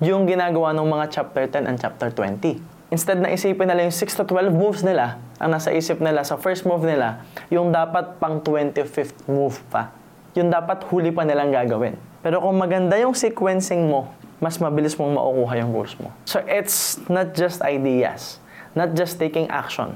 yung 0.00 0.24
ginagawa 0.24 0.72
ng 0.72 0.88
mga 0.88 1.04
chapter 1.12 1.44
10 1.46 1.68
and 1.70 1.76
chapter 1.78 2.08
20. 2.10 2.58
Instead 2.90 3.20
na 3.20 3.30
isipin 3.30 3.68
nila 3.68 3.86
yung 3.86 3.94
6 3.94 4.20
to 4.20 4.24
12 4.26 4.54
moves 4.54 4.82
nila, 4.82 5.20
ang 5.38 5.50
nasa 5.52 5.70
isip 5.70 6.00
nila 6.00 6.24
sa 6.24 6.40
first 6.40 6.64
move 6.64 6.82
nila, 6.82 7.22
yung 7.52 7.70
dapat 7.70 8.16
pang 8.18 8.40
25th 8.40 9.28
move 9.28 9.58
pa. 9.68 9.94
Yung 10.34 10.50
dapat 10.50 10.82
huli 10.90 11.14
pa 11.14 11.22
nilang 11.22 11.54
gagawin. 11.54 11.94
Pero 12.24 12.42
kung 12.42 12.56
maganda 12.58 12.98
yung 12.98 13.14
sequencing 13.14 13.86
mo, 13.86 14.10
mas 14.42 14.58
mabilis 14.58 14.98
mong 14.98 15.14
makukuha 15.14 15.52
yung 15.62 15.70
goals 15.70 15.94
mo. 16.00 16.10
So 16.26 16.42
it's 16.46 16.98
not 17.06 17.36
just 17.38 17.62
ideas, 17.62 18.42
not 18.74 18.94
just 18.98 19.18
taking 19.18 19.46
action, 19.50 19.94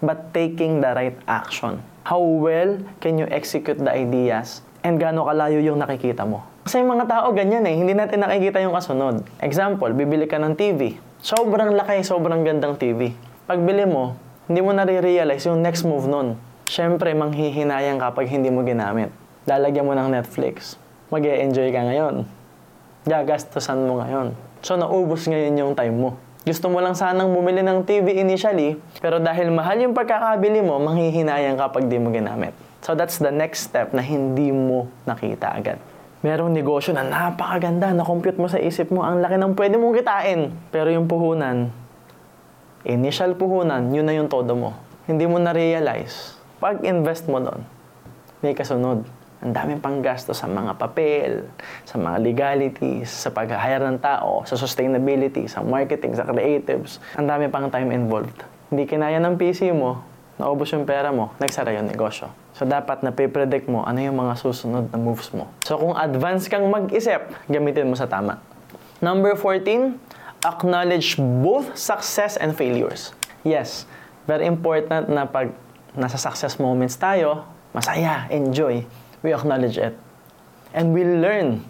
but 0.00 0.32
taking 0.32 0.80
the 0.80 0.92
right 0.92 1.18
action. 1.28 1.84
How 2.02 2.20
well 2.20 2.80
can 2.98 3.20
you 3.20 3.28
execute 3.30 3.78
the 3.78 3.92
ideas 3.92 4.64
and 4.82 4.98
gaano 4.98 5.24
kalayo 5.26 5.62
yung 5.62 5.78
nakikita 5.78 6.26
mo? 6.26 6.42
Kasi 6.62 6.78
yung 6.78 6.94
mga 6.94 7.10
tao 7.10 7.34
ganyan 7.34 7.66
eh, 7.66 7.74
hindi 7.74 7.94
natin 7.94 8.22
nakikita 8.22 8.62
yung 8.62 8.74
kasunod. 8.74 9.26
Example, 9.42 9.90
bibili 9.94 10.30
ka 10.30 10.38
ng 10.38 10.54
TV. 10.54 10.98
Sobrang 11.22 11.74
laki, 11.74 12.02
sobrang 12.02 12.42
gandang 12.42 12.78
TV. 12.78 13.14
Pagbili 13.46 13.86
mo, 13.86 14.14
hindi 14.46 14.62
mo 14.62 14.74
nare-realize 14.74 15.46
yung 15.50 15.62
next 15.62 15.82
move 15.86 16.06
nun. 16.06 16.38
Siyempre, 16.66 17.14
manghihinayang 17.14 17.98
kapag 17.98 18.30
hindi 18.30 18.50
mo 18.50 18.62
ginamit. 18.62 19.10
Lalagyan 19.46 19.86
mo 19.86 19.94
ng 19.98 20.10
Netflix. 20.14 20.78
mag 21.10 21.22
enjoy 21.26 21.74
ka 21.74 21.82
ngayon. 21.82 22.24
Gagastusan 23.06 23.82
mo 23.82 23.98
ngayon. 24.02 24.34
So, 24.62 24.78
naubos 24.78 25.26
ngayon 25.26 25.58
yung 25.58 25.72
time 25.74 25.94
mo. 25.98 26.10
Gusto 26.42 26.66
mo 26.70 26.82
lang 26.82 26.98
sanang 26.98 27.30
bumili 27.30 27.62
ng 27.62 27.86
TV 27.86 28.18
initially, 28.18 28.74
pero 28.98 29.22
dahil 29.22 29.54
mahal 29.54 29.78
yung 29.78 29.94
pagkakabili 29.94 30.58
mo, 30.58 30.78
manghihinayang 30.82 31.54
kapag 31.54 31.86
di 31.86 32.02
mo 32.02 32.10
ginamit. 32.10 32.50
So, 32.82 32.98
that's 32.98 33.22
the 33.22 33.30
next 33.30 33.70
step 33.70 33.94
na 33.94 34.02
hindi 34.02 34.50
mo 34.50 34.90
nakita 35.06 35.54
agad 35.54 35.78
merong 36.22 36.54
negosyo 36.54 36.94
na 36.94 37.02
napakaganda, 37.02 37.90
na-compute 37.90 38.38
mo 38.38 38.46
sa 38.46 38.62
isip 38.62 38.94
mo, 38.94 39.02
ang 39.02 39.18
laki 39.18 39.42
ng 39.42 39.58
pwede 39.58 39.74
mong 39.74 39.94
kitain. 39.98 40.54
Pero 40.70 40.88
yung 40.94 41.10
puhunan, 41.10 41.74
initial 42.86 43.34
puhunan, 43.34 43.90
yun 43.90 44.06
na 44.06 44.14
yung 44.14 44.30
todo 44.30 44.54
mo. 44.54 44.70
Hindi 45.10 45.26
mo 45.26 45.42
na-realize. 45.42 46.38
Pag 46.62 46.86
invest 46.86 47.26
mo 47.26 47.42
doon, 47.42 47.66
may 48.38 48.54
kasunod. 48.54 49.02
Ang 49.42 49.50
daming 49.50 49.82
panggasto 49.82 50.30
sa 50.30 50.46
mga 50.46 50.78
papel, 50.78 51.50
sa 51.82 51.98
mga 51.98 52.22
legalities, 52.22 53.10
sa 53.10 53.34
pag-hire 53.34 53.82
ng 53.82 53.98
tao, 53.98 54.46
sa 54.46 54.54
sustainability, 54.54 55.50
sa 55.50 55.66
marketing, 55.66 56.14
sa 56.14 56.22
creatives. 56.22 57.02
Ang 57.18 57.26
dami 57.26 57.50
pang 57.50 57.66
time 57.66 57.90
involved. 57.90 58.38
Hindi 58.70 58.86
kinaya 58.86 59.18
ng 59.18 59.34
PC 59.34 59.74
mo, 59.74 60.06
naubos 60.42 60.74
yung 60.74 60.82
pera 60.82 61.14
mo, 61.14 61.30
nagsara 61.38 61.70
yung 61.78 61.86
negosyo. 61.86 62.34
So, 62.58 62.66
dapat 62.66 63.06
na 63.06 63.14
predict 63.14 63.70
mo 63.70 63.86
ano 63.86 64.02
yung 64.02 64.18
mga 64.18 64.34
susunod 64.42 64.90
na 64.90 64.98
moves 64.98 65.30
mo. 65.30 65.46
So, 65.62 65.78
kung 65.78 65.94
advance 65.94 66.50
kang 66.50 66.66
mag-isip, 66.66 67.30
gamitin 67.46 67.86
mo 67.86 67.94
sa 67.94 68.10
tama. 68.10 68.42
Number 68.98 69.38
14, 69.38 69.94
acknowledge 70.42 71.14
both 71.18 71.78
success 71.78 72.34
and 72.34 72.58
failures. 72.58 73.14
Yes, 73.46 73.86
very 74.26 74.50
important 74.50 75.06
na 75.06 75.30
pag 75.30 75.54
nasa 75.94 76.18
success 76.18 76.58
moments 76.58 76.98
tayo, 76.98 77.46
masaya, 77.70 78.26
enjoy, 78.26 78.82
we 79.22 79.30
acknowledge 79.30 79.78
it. 79.78 79.94
And 80.74 80.90
we 80.90 81.06
learn 81.06 81.62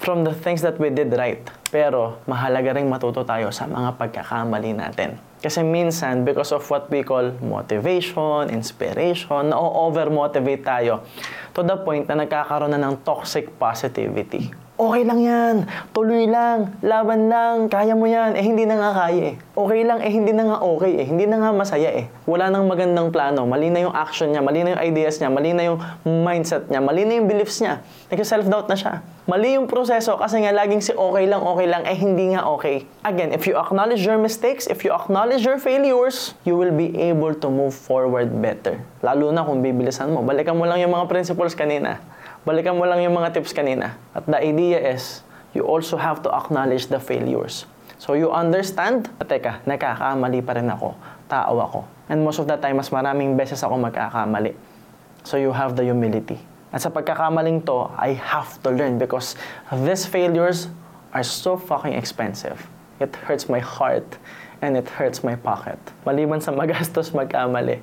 from 0.00 0.24
the 0.24 0.32
things 0.32 0.64
that 0.64 0.80
we 0.80 0.88
did 0.88 1.12
right. 1.12 1.44
Pero 1.74 2.22
mahalaga 2.30 2.78
ring 2.78 2.86
matuto 2.86 3.26
tayo 3.26 3.50
sa 3.50 3.66
mga 3.66 3.98
pagkakamali 3.98 4.78
natin. 4.78 5.18
Kasi 5.42 5.66
minsan, 5.66 6.22
because 6.22 6.54
of 6.54 6.62
what 6.70 6.86
we 6.86 7.02
call 7.02 7.34
motivation, 7.42 8.46
inspiration, 8.46 9.50
na-over-motivate 9.50 10.62
tayo 10.62 11.02
to 11.50 11.66
the 11.66 11.74
point 11.82 12.06
na 12.06 12.22
nagkakaroon 12.22 12.70
na 12.70 12.78
ng 12.78 13.02
toxic 13.02 13.50
positivity 13.58 14.63
okay 14.74 15.06
lang 15.06 15.22
yan, 15.22 15.56
tuloy 15.94 16.26
lang, 16.26 16.74
laban 16.82 17.30
lang, 17.30 17.70
kaya 17.70 17.94
mo 17.94 18.10
yan, 18.10 18.34
eh 18.34 18.42
hindi 18.42 18.66
na 18.66 18.74
nga 18.82 19.06
kaya 19.06 19.22
eh. 19.30 19.34
Okay 19.54 19.86
lang, 19.86 20.02
eh 20.02 20.10
hindi 20.10 20.34
na 20.34 20.50
nga 20.50 20.58
okay 20.66 20.98
eh, 20.98 21.06
hindi 21.06 21.30
na 21.30 21.38
nga 21.38 21.54
masaya 21.54 21.94
eh. 21.94 22.10
Wala 22.26 22.50
nang 22.50 22.66
magandang 22.66 23.14
plano, 23.14 23.46
mali 23.46 23.70
na 23.70 23.86
yung 23.86 23.94
action 23.94 24.34
niya, 24.34 24.42
mali 24.42 24.66
na 24.66 24.74
yung 24.74 24.82
ideas 24.82 25.22
niya, 25.22 25.30
mali 25.30 25.54
na 25.54 25.62
yung 25.70 25.78
mindset 26.02 26.66
niya, 26.66 26.82
mali 26.82 27.06
na 27.06 27.22
yung 27.22 27.30
beliefs 27.30 27.62
niya. 27.62 27.86
Nag-self-doubt 28.10 28.66
na 28.66 28.74
siya. 28.74 28.94
Mali 29.30 29.54
yung 29.54 29.70
proseso 29.70 30.18
kasi 30.18 30.42
nga 30.42 30.50
laging 30.50 30.82
si 30.82 30.90
okay 30.90 31.30
lang, 31.30 31.46
okay 31.46 31.70
lang, 31.70 31.86
eh 31.86 31.94
hindi 31.94 32.34
nga 32.34 32.42
okay. 32.50 32.82
Again, 33.06 33.30
if 33.30 33.46
you 33.46 33.54
acknowledge 33.54 34.02
your 34.02 34.18
mistakes, 34.18 34.66
if 34.66 34.82
you 34.82 34.90
acknowledge 34.90 35.46
your 35.46 35.62
failures, 35.62 36.34
you 36.42 36.58
will 36.58 36.74
be 36.74 36.90
able 36.98 37.30
to 37.30 37.46
move 37.46 37.72
forward 37.72 38.26
better. 38.42 38.82
Lalo 39.06 39.30
na 39.30 39.46
kung 39.46 39.62
bibilisan 39.62 40.10
mo. 40.10 40.26
Balikan 40.26 40.58
mo 40.58 40.66
lang 40.66 40.82
yung 40.82 40.92
mga 40.92 41.06
principles 41.06 41.54
kanina 41.54 42.02
Balikan 42.44 42.76
mo 42.76 42.84
lang 42.84 43.00
yung 43.00 43.16
mga 43.16 43.40
tips 43.40 43.56
kanina. 43.56 43.96
At 44.12 44.28
the 44.28 44.36
idea 44.36 44.76
is, 44.76 45.24
you 45.56 45.64
also 45.64 45.96
have 45.96 46.20
to 46.20 46.28
acknowledge 46.28 46.92
the 46.92 47.00
failures. 47.00 47.64
So 47.96 48.12
you 48.12 48.28
understand, 48.28 49.08
teka, 49.24 49.64
nagkakamali 49.64 50.44
pa 50.44 50.60
rin 50.60 50.68
ako. 50.68 50.92
Tao 51.24 51.56
ako. 51.56 51.88
And 52.12 52.20
most 52.20 52.36
of 52.36 52.44
the 52.44 52.60
time, 52.60 52.76
mas 52.76 52.92
maraming 52.92 53.32
beses 53.32 53.64
ako 53.64 53.80
magkakamali. 53.80 54.52
So 55.24 55.40
you 55.40 55.56
have 55.56 55.72
the 55.72 55.88
humility. 55.88 56.36
At 56.68 56.84
sa 56.84 56.92
pagkakamaling 56.92 57.64
to, 57.64 57.88
I 57.96 58.12
have 58.12 58.60
to 58.60 58.68
learn 58.68 59.00
because 59.00 59.40
these 59.88 60.04
failures 60.04 60.68
are 61.16 61.24
so 61.24 61.56
fucking 61.56 61.96
expensive. 61.96 62.60
It 63.00 63.16
hurts 63.24 63.48
my 63.48 63.64
heart 63.64 64.20
and 64.60 64.76
it 64.76 64.84
hurts 65.00 65.24
my 65.24 65.32
pocket. 65.32 65.80
Maliban 66.04 66.44
sa 66.44 66.52
magastos 66.52 67.08
magkamali, 67.16 67.80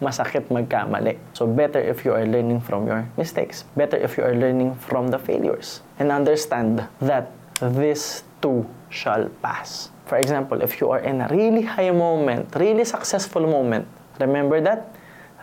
masakit 0.00 0.48
magkamali. 0.48 1.20
So 1.36 1.44
better 1.46 1.78
if 1.78 2.02
you 2.08 2.16
are 2.16 2.24
learning 2.24 2.64
from 2.64 2.88
your 2.88 3.04
mistakes. 3.20 3.68
Better 3.76 4.00
if 4.00 4.16
you 4.16 4.24
are 4.24 4.34
learning 4.34 4.74
from 4.80 5.12
the 5.12 5.20
failures. 5.20 5.84
And 6.00 6.08
understand 6.08 6.82
that 7.04 7.30
this 7.60 8.24
too 8.40 8.64
shall 8.88 9.28
pass. 9.44 9.92
For 10.08 10.18
example, 10.18 10.64
if 10.64 10.80
you 10.80 10.90
are 10.90 11.04
in 11.04 11.20
a 11.22 11.28
really 11.30 11.62
high 11.62 11.92
moment, 11.92 12.50
really 12.56 12.82
successful 12.82 13.46
moment, 13.46 13.86
remember 14.18 14.58
that 14.64 14.90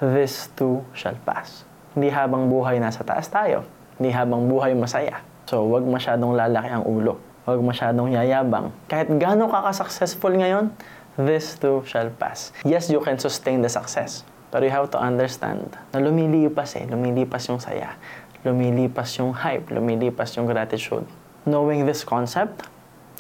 this 0.01 0.49
too 0.57 0.83
shall 0.91 1.15
pass. 1.23 1.63
Hindi 1.95 2.11
habang 2.11 2.51
buhay 2.51 2.77
nasa 2.81 3.01
taas 3.01 3.29
tayo. 3.31 3.63
Hindi 3.97 4.13
habang 4.13 4.45
buhay 4.45 4.77
masaya. 4.77 5.23
So, 5.47 5.65
wag 5.65 5.87
masyadong 5.87 6.35
lalaki 6.35 6.69
ang 6.69 6.85
ulo. 6.85 7.17
Wag 7.47 7.63
masyadong 7.63 8.11
yayabang. 8.11 8.69
Kahit 8.91 9.07
gaano 9.15 9.47
ka 9.47 9.71
ka-successful 9.71 10.35
ngayon, 10.35 10.69
this 11.17 11.57
too 11.57 11.81
shall 11.87 12.11
pass. 12.13 12.53
Yes, 12.61 12.91
you 12.91 13.01
can 13.01 13.17
sustain 13.17 13.63
the 13.63 13.71
success. 13.71 14.21
Pero 14.47 14.63
you 14.63 14.71
have 14.71 14.87
to 14.91 14.99
understand 14.99 15.75
na 15.91 15.99
lumilipas 15.99 16.79
eh. 16.79 16.87
Lumilipas 16.87 17.47
yung 17.51 17.59
saya. 17.59 17.99
Lumilipas 18.47 19.11
yung 19.19 19.35
hype. 19.35 19.67
Lumilipas 19.71 20.39
yung 20.39 20.47
gratitude. 20.47 21.03
Knowing 21.43 21.83
this 21.83 22.07
concept, 22.07 22.67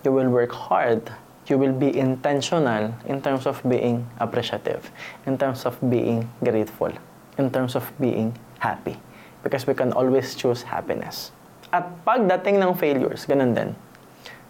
you 0.03 0.11
will 0.11 0.31
work 0.31 0.51
hard. 0.55 1.03
You 1.47 1.55
will 1.55 1.75
be 1.75 1.91
intentional 1.95 2.91
in 3.07 3.23
terms 3.23 3.47
of 3.47 3.63
being 3.63 4.03
appreciative, 4.19 4.91
in 5.23 5.39
terms 5.39 5.63
of 5.63 5.79
being 5.79 6.27
grateful, 6.43 6.91
in 7.39 7.47
terms 7.51 7.75
of 7.75 7.87
being 7.99 8.35
happy. 8.59 8.99
Because 9.43 9.63
we 9.63 9.71
can 9.71 9.95
always 9.95 10.35
choose 10.35 10.67
happiness. 10.67 11.31
At 11.71 11.87
pagdating 12.03 12.59
ng 12.59 12.75
failures, 12.75 13.23
ganun 13.23 13.55
din. 13.55 13.79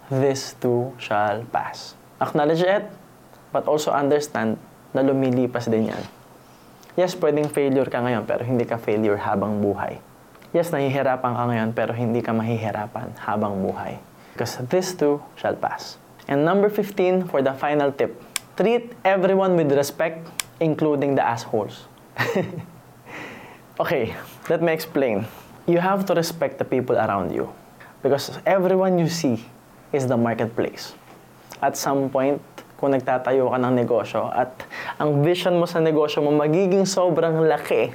This 0.10 0.58
too 0.58 0.94
shall 0.98 1.46
pass. 1.54 1.94
Acknowledge 2.18 2.66
it, 2.66 2.90
but 3.54 3.70
also 3.70 3.94
understand 3.94 4.58
na 4.90 5.06
lumilipas 5.06 5.70
din 5.70 5.94
yan. 5.94 6.02
Yes, 6.98 7.14
pwedeng 7.14 7.46
failure 7.54 7.86
ka 7.86 8.02
ngayon, 8.02 8.26
pero 8.26 8.42
hindi 8.42 8.66
ka 8.66 8.82
failure 8.82 9.22
habang 9.22 9.62
buhay. 9.62 10.02
Yes, 10.50 10.74
nahihirapan 10.74 11.38
ka 11.38 11.44
ngayon, 11.46 11.70
pero 11.78 11.94
hindi 11.94 12.26
ka 12.26 12.34
mahihirapan 12.34 13.14
habang 13.22 13.62
buhay. 13.62 14.02
Because 14.34 14.58
this 14.74 14.98
too 14.98 15.22
shall 15.38 15.54
pass. 15.54 16.02
And 16.26 16.42
number 16.42 16.74
15 16.74 17.30
for 17.30 17.46
the 17.46 17.54
final 17.54 17.94
tip. 17.94 18.18
Treat 18.58 18.98
everyone 19.06 19.54
with 19.54 19.70
respect, 19.78 20.26
including 20.58 21.14
the 21.14 21.22
assholes. 21.22 21.86
okay, 23.82 24.18
let 24.50 24.66
me 24.66 24.74
explain. 24.74 25.30
You 25.70 25.78
have 25.78 26.02
to 26.10 26.18
respect 26.18 26.58
the 26.58 26.66
people 26.66 26.98
around 26.98 27.30
you. 27.30 27.54
Because 28.02 28.34
everyone 28.50 28.98
you 28.98 29.06
see 29.06 29.46
is 29.94 30.10
the 30.10 30.18
marketplace. 30.18 30.98
At 31.62 31.78
some 31.78 32.10
point, 32.10 32.42
kung 32.78 32.94
nagtatayo 32.94 33.50
ka 33.50 33.58
ng 33.58 33.74
negosyo 33.74 34.30
at 34.30 34.54
ang 35.02 35.26
vision 35.26 35.58
mo 35.58 35.66
sa 35.66 35.82
negosyo 35.82 36.22
mo 36.22 36.30
magiging 36.30 36.86
sobrang 36.86 37.42
laki, 37.50 37.90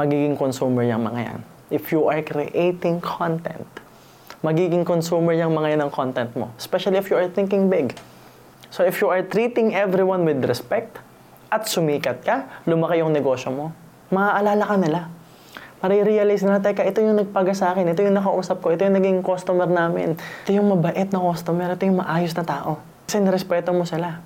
magiging 0.00 0.40
consumer 0.40 0.88
yung 0.88 1.04
mga 1.04 1.20
yan. 1.20 1.40
If 1.68 1.92
you 1.92 2.08
are 2.08 2.24
creating 2.24 3.04
content, 3.04 3.68
magiging 4.40 4.88
consumer 4.88 5.36
yung 5.36 5.52
mga 5.52 5.76
yan 5.76 5.80
ng 5.86 5.92
content 5.92 6.32
mo. 6.32 6.48
Especially 6.56 6.96
if 6.96 7.12
you 7.12 7.16
are 7.20 7.28
thinking 7.28 7.68
big. 7.68 7.92
So 8.72 8.88
if 8.88 9.04
you 9.04 9.12
are 9.12 9.20
treating 9.20 9.76
everyone 9.76 10.24
with 10.24 10.40
respect 10.48 10.96
at 11.52 11.68
sumikat 11.68 12.24
ka, 12.24 12.48
lumaki 12.64 13.04
yung 13.04 13.12
negosyo 13.12 13.52
mo, 13.52 13.76
maaalala 14.08 14.64
ka 14.64 14.76
nila. 14.80 15.00
Marirealize 15.84 16.46
na, 16.46 16.62
teka, 16.62 16.86
ito 16.86 17.02
yung 17.02 17.18
nagpaga 17.18 17.52
sa 17.52 17.74
akin, 17.74 17.90
ito 17.90 18.06
yung 18.06 18.14
nakausap 18.14 18.62
ko, 18.62 18.70
ito 18.70 18.86
yung 18.86 18.96
naging 18.96 19.18
customer 19.20 19.66
namin, 19.66 20.14
ito 20.14 20.50
yung 20.54 20.70
mabait 20.70 21.10
na 21.10 21.18
customer, 21.18 21.74
ito 21.74 21.84
yung 21.84 21.98
maayos 22.00 22.32
na 22.38 22.46
tao. 22.46 22.91
Kasi 23.06 23.22
nirespeto 23.22 23.70
mo 23.74 23.86
sila. 23.86 24.22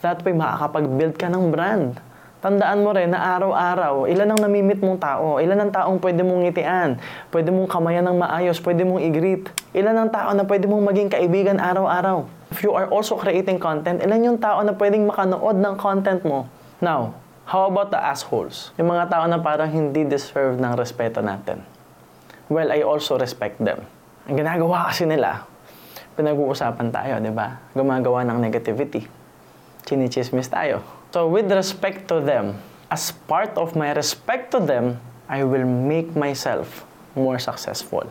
That 0.00 0.24
way, 0.24 0.32
makakapag-build 0.32 1.20
ka 1.20 1.28
ng 1.28 1.52
brand. 1.52 2.00
Tandaan 2.40 2.80
mo 2.80 2.96
rin 2.96 3.12
na 3.12 3.36
araw-araw, 3.36 4.08
ilan 4.08 4.32
ang 4.32 4.40
namimit 4.40 4.80
mong 4.80 4.96
tao, 4.96 5.36
ilan 5.44 5.60
ang 5.60 5.68
taong 5.76 6.00
pwede 6.00 6.24
mong 6.24 6.40
ngitian, 6.48 6.96
pwede 7.28 7.52
mong 7.52 7.68
kamayan 7.68 8.08
ng 8.08 8.16
maayos, 8.16 8.56
pwede 8.64 8.80
mong 8.80 8.96
i-greet, 8.96 9.52
ilan 9.76 9.92
ang 9.92 10.08
tao 10.08 10.32
na 10.32 10.48
pwede 10.48 10.64
mong 10.64 10.80
maging 10.88 11.12
kaibigan 11.12 11.60
araw-araw. 11.60 12.24
If 12.48 12.64
you 12.64 12.72
are 12.72 12.88
also 12.88 13.20
creating 13.20 13.60
content, 13.60 14.00
ilan 14.00 14.24
yung 14.24 14.38
tao 14.40 14.64
na 14.64 14.72
pwedeng 14.72 15.04
makanood 15.04 15.60
ng 15.60 15.74
content 15.76 16.24
mo. 16.24 16.48
Now, 16.80 17.12
how 17.44 17.68
about 17.68 17.92
the 17.92 18.00
assholes? 18.00 18.72
Yung 18.80 18.88
mga 18.88 19.12
tao 19.12 19.28
na 19.28 19.36
parang 19.36 19.68
hindi 19.68 20.08
deserve 20.08 20.56
ng 20.56 20.72
respeto 20.80 21.20
natin. 21.20 21.60
Well, 22.48 22.72
I 22.72 22.80
also 22.80 23.20
respect 23.20 23.60
them. 23.60 23.84
Ang 24.24 24.40
ginagawa 24.40 24.88
kasi 24.88 25.04
nila, 25.04 25.44
pinag-uusapan 26.18 26.88
tayo, 26.90 27.18
di 27.22 27.30
ba? 27.30 27.60
Gumagawa 27.74 28.26
ng 28.26 28.38
negativity. 28.38 29.06
Chinichismis 29.86 30.50
tayo. 30.50 30.82
So 31.10 31.26
with 31.26 31.50
respect 31.50 32.06
to 32.10 32.22
them, 32.22 32.58
as 32.90 33.10
part 33.26 33.54
of 33.58 33.74
my 33.74 33.90
respect 33.94 34.54
to 34.54 34.62
them, 34.62 34.98
I 35.30 35.46
will 35.46 35.66
make 35.66 36.14
myself 36.18 36.82
more 37.14 37.38
successful. 37.38 38.06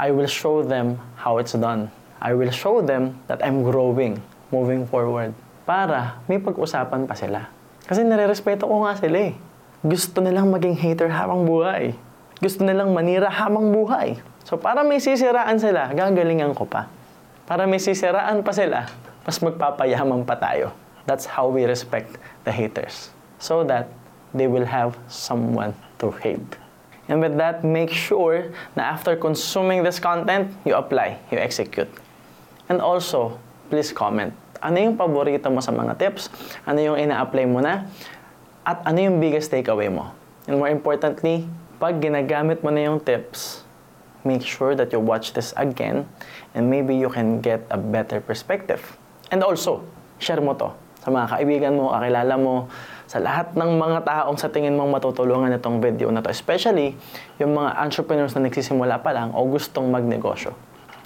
I 0.00 0.12
will 0.12 0.28
show 0.28 0.64
them 0.64 0.96
how 1.20 1.36
it's 1.36 1.52
done. 1.52 1.92
I 2.20 2.32
will 2.32 2.52
show 2.52 2.80
them 2.80 3.20
that 3.28 3.44
I'm 3.44 3.60
growing, 3.64 4.20
moving 4.48 4.88
forward. 4.88 5.36
Para 5.68 6.20
may 6.28 6.40
pag-usapan 6.40 7.04
pa 7.04 7.14
sila. 7.16 7.48
Kasi 7.84 8.06
nare-respeto 8.06 8.64
ko 8.64 8.88
nga 8.88 8.96
sila 8.96 9.30
eh. 9.30 9.34
Gusto 9.82 10.22
nilang 10.22 10.48
maging 10.48 10.78
hater 10.78 11.10
habang 11.10 11.44
buhay. 11.44 11.92
Gusto 12.38 12.62
nilang 12.62 12.94
manira 12.94 13.26
habang 13.30 13.74
buhay. 13.74 14.18
So 14.42 14.58
para 14.58 14.82
may 14.82 14.98
sisiraan 14.98 15.58
sila, 15.58 15.90
gagalingan 15.94 16.54
ko 16.54 16.66
pa. 16.66 16.90
Para 17.46 17.66
may 17.66 17.82
sisiraan 17.82 18.46
pa 18.46 18.54
sila, 18.54 18.86
mas 19.26 19.38
magpapayaman 19.42 20.22
pa 20.22 20.38
tayo. 20.38 20.70
That's 21.06 21.26
how 21.26 21.50
we 21.50 21.66
respect 21.66 22.14
the 22.46 22.54
haters. 22.54 23.10
So 23.42 23.66
that 23.66 23.90
they 24.30 24.46
will 24.46 24.66
have 24.66 24.94
someone 25.10 25.74
to 25.98 26.14
hate. 26.22 26.58
And 27.10 27.18
with 27.18 27.34
that, 27.42 27.66
make 27.66 27.90
sure 27.90 28.54
na 28.78 28.94
after 28.94 29.18
consuming 29.18 29.82
this 29.82 29.98
content, 29.98 30.54
you 30.62 30.78
apply, 30.78 31.18
you 31.34 31.38
execute. 31.42 31.90
And 32.70 32.78
also, 32.78 33.36
please 33.68 33.90
comment. 33.90 34.30
Ano 34.62 34.78
yung 34.78 34.94
paborito 34.94 35.50
mo 35.50 35.58
sa 35.58 35.74
mga 35.74 35.98
tips? 35.98 36.30
Ano 36.62 36.78
yung 36.78 36.94
ina-apply 36.94 37.44
mo 37.50 37.58
na? 37.58 37.90
At 38.62 38.86
ano 38.86 39.02
yung 39.02 39.18
biggest 39.18 39.50
takeaway 39.50 39.90
mo? 39.90 40.14
And 40.46 40.62
more 40.62 40.70
importantly, 40.70 41.50
pag 41.82 41.98
ginagamit 41.98 42.62
mo 42.62 42.70
na 42.70 42.86
yung 42.86 43.02
tips, 43.02 43.61
make 44.24 44.42
sure 44.42 44.74
that 44.74 44.92
you 44.92 45.00
watch 45.00 45.32
this 45.32 45.54
again 45.56 46.08
and 46.54 46.68
maybe 46.68 46.94
you 46.94 47.08
can 47.08 47.40
get 47.40 47.66
a 47.70 47.78
better 47.78 48.20
perspective. 48.20 48.96
And 49.30 49.42
also, 49.42 49.82
share 50.18 50.40
mo 50.40 50.54
to 50.58 50.70
sa 51.02 51.10
mga 51.10 51.26
kaibigan 51.34 51.72
mo, 51.74 51.90
kakilala 51.90 52.34
mo, 52.38 52.70
sa 53.10 53.18
lahat 53.18 53.58
ng 53.58 53.70
mga 53.74 54.06
taong 54.06 54.38
sa 54.38 54.46
tingin 54.48 54.78
mong 54.78 54.88
matutulungan 54.94 55.50
itong 55.58 55.82
video 55.82 56.08
na 56.14 56.22
to. 56.22 56.30
Especially 56.30 56.94
yung 57.42 57.58
mga 57.58 57.74
entrepreneurs 57.82 58.32
na 58.38 58.46
nagsisimula 58.46 59.02
pa 59.02 59.10
lang 59.10 59.34
o 59.34 59.42
gustong 59.50 59.90
magnegosyo. 59.90 60.54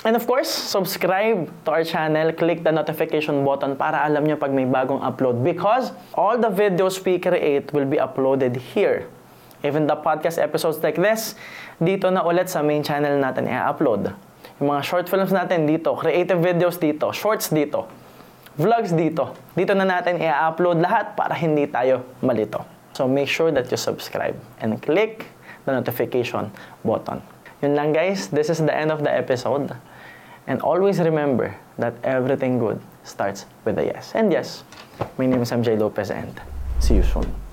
And 0.04 0.14
of 0.14 0.28
course, 0.28 0.46
subscribe 0.46 1.50
to 1.66 1.68
our 1.72 1.82
channel, 1.82 2.30
click 2.30 2.62
the 2.62 2.70
notification 2.70 3.42
button 3.42 3.74
para 3.74 4.06
alam 4.06 4.22
nyo 4.22 4.38
pag 4.38 4.54
may 4.54 4.68
bagong 4.68 5.02
upload 5.02 5.42
because 5.42 5.90
all 6.14 6.38
the 6.38 6.52
videos 6.52 7.02
we 7.02 7.18
create 7.18 7.72
will 7.74 7.88
be 7.88 7.98
uploaded 7.98 8.54
here. 8.54 9.10
Even 9.66 9.88
the 9.88 9.98
podcast 9.98 10.38
episodes 10.38 10.78
like 10.84 10.94
this, 10.94 11.34
dito 11.76 12.08
na 12.08 12.24
ulit 12.24 12.48
sa 12.48 12.64
main 12.64 12.80
channel 12.80 13.20
natin 13.20 13.44
i-upload. 13.44 14.12
Yung 14.60 14.72
mga 14.72 14.82
short 14.84 15.06
films 15.12 15.32
natin 15.32 15.68
dito, 15.68 15.92
creative 15.92 16.40
videos 16.40 16.80
dito, 16.80 17.12
shorts 17.12 17.52
dito, 17.52 17.84
vlogs 18.56 18.96
dito. 18.96 19.36
Dito 19.52 19.76
na 19.76 19.84
natin 19.84 20.16
i-upload 20.16 20.80
lahat 20.80 21.12
para 21.12 21.36
hindi 21.36 21.68
tayo 21.68 22.08
malito. 22.24 22.64
So 22.96 23.04
make 23.04 23.28
sure 23.28 23.52
that 23.52 23.68
you 23.68 23.76
subscribe 23.76 24.36
and 24.64 24.80
click 24.80 25.28
the 25.68 25.76
notification 25.76 26.48
button. 26.80 27.20
Yun 27.60 27.76
lang 27.76 27.92
guys, 27.92 28.32
this 28.32 28.48
is 28.48 28.64
the 28.64 28.72
end 28.72 28.88
of 28.88 29.04
the 29.04 29.12
episode. 29.12 29.76
And 30.48 30.62
always 30.64 30.96
remember 31.00 31.52
that 31.76 31.92
everything 32.00 32.56
good 32.56 32.80
starts 33.04 33.44
with 33.64 33.76
a 33.76 33.84
yes. 33.84 34.16
And 34.16 34.32
yes, 34.32 34.64
my 35.18 35.26
name 35.26 35.42
is 35.42 35.52
MJ 35.52 35.76
Lopez 35.76 36.08
and 36.08 36.32
see 36.80 36.96
you 36.96 37.04
soon. 37.04 37.45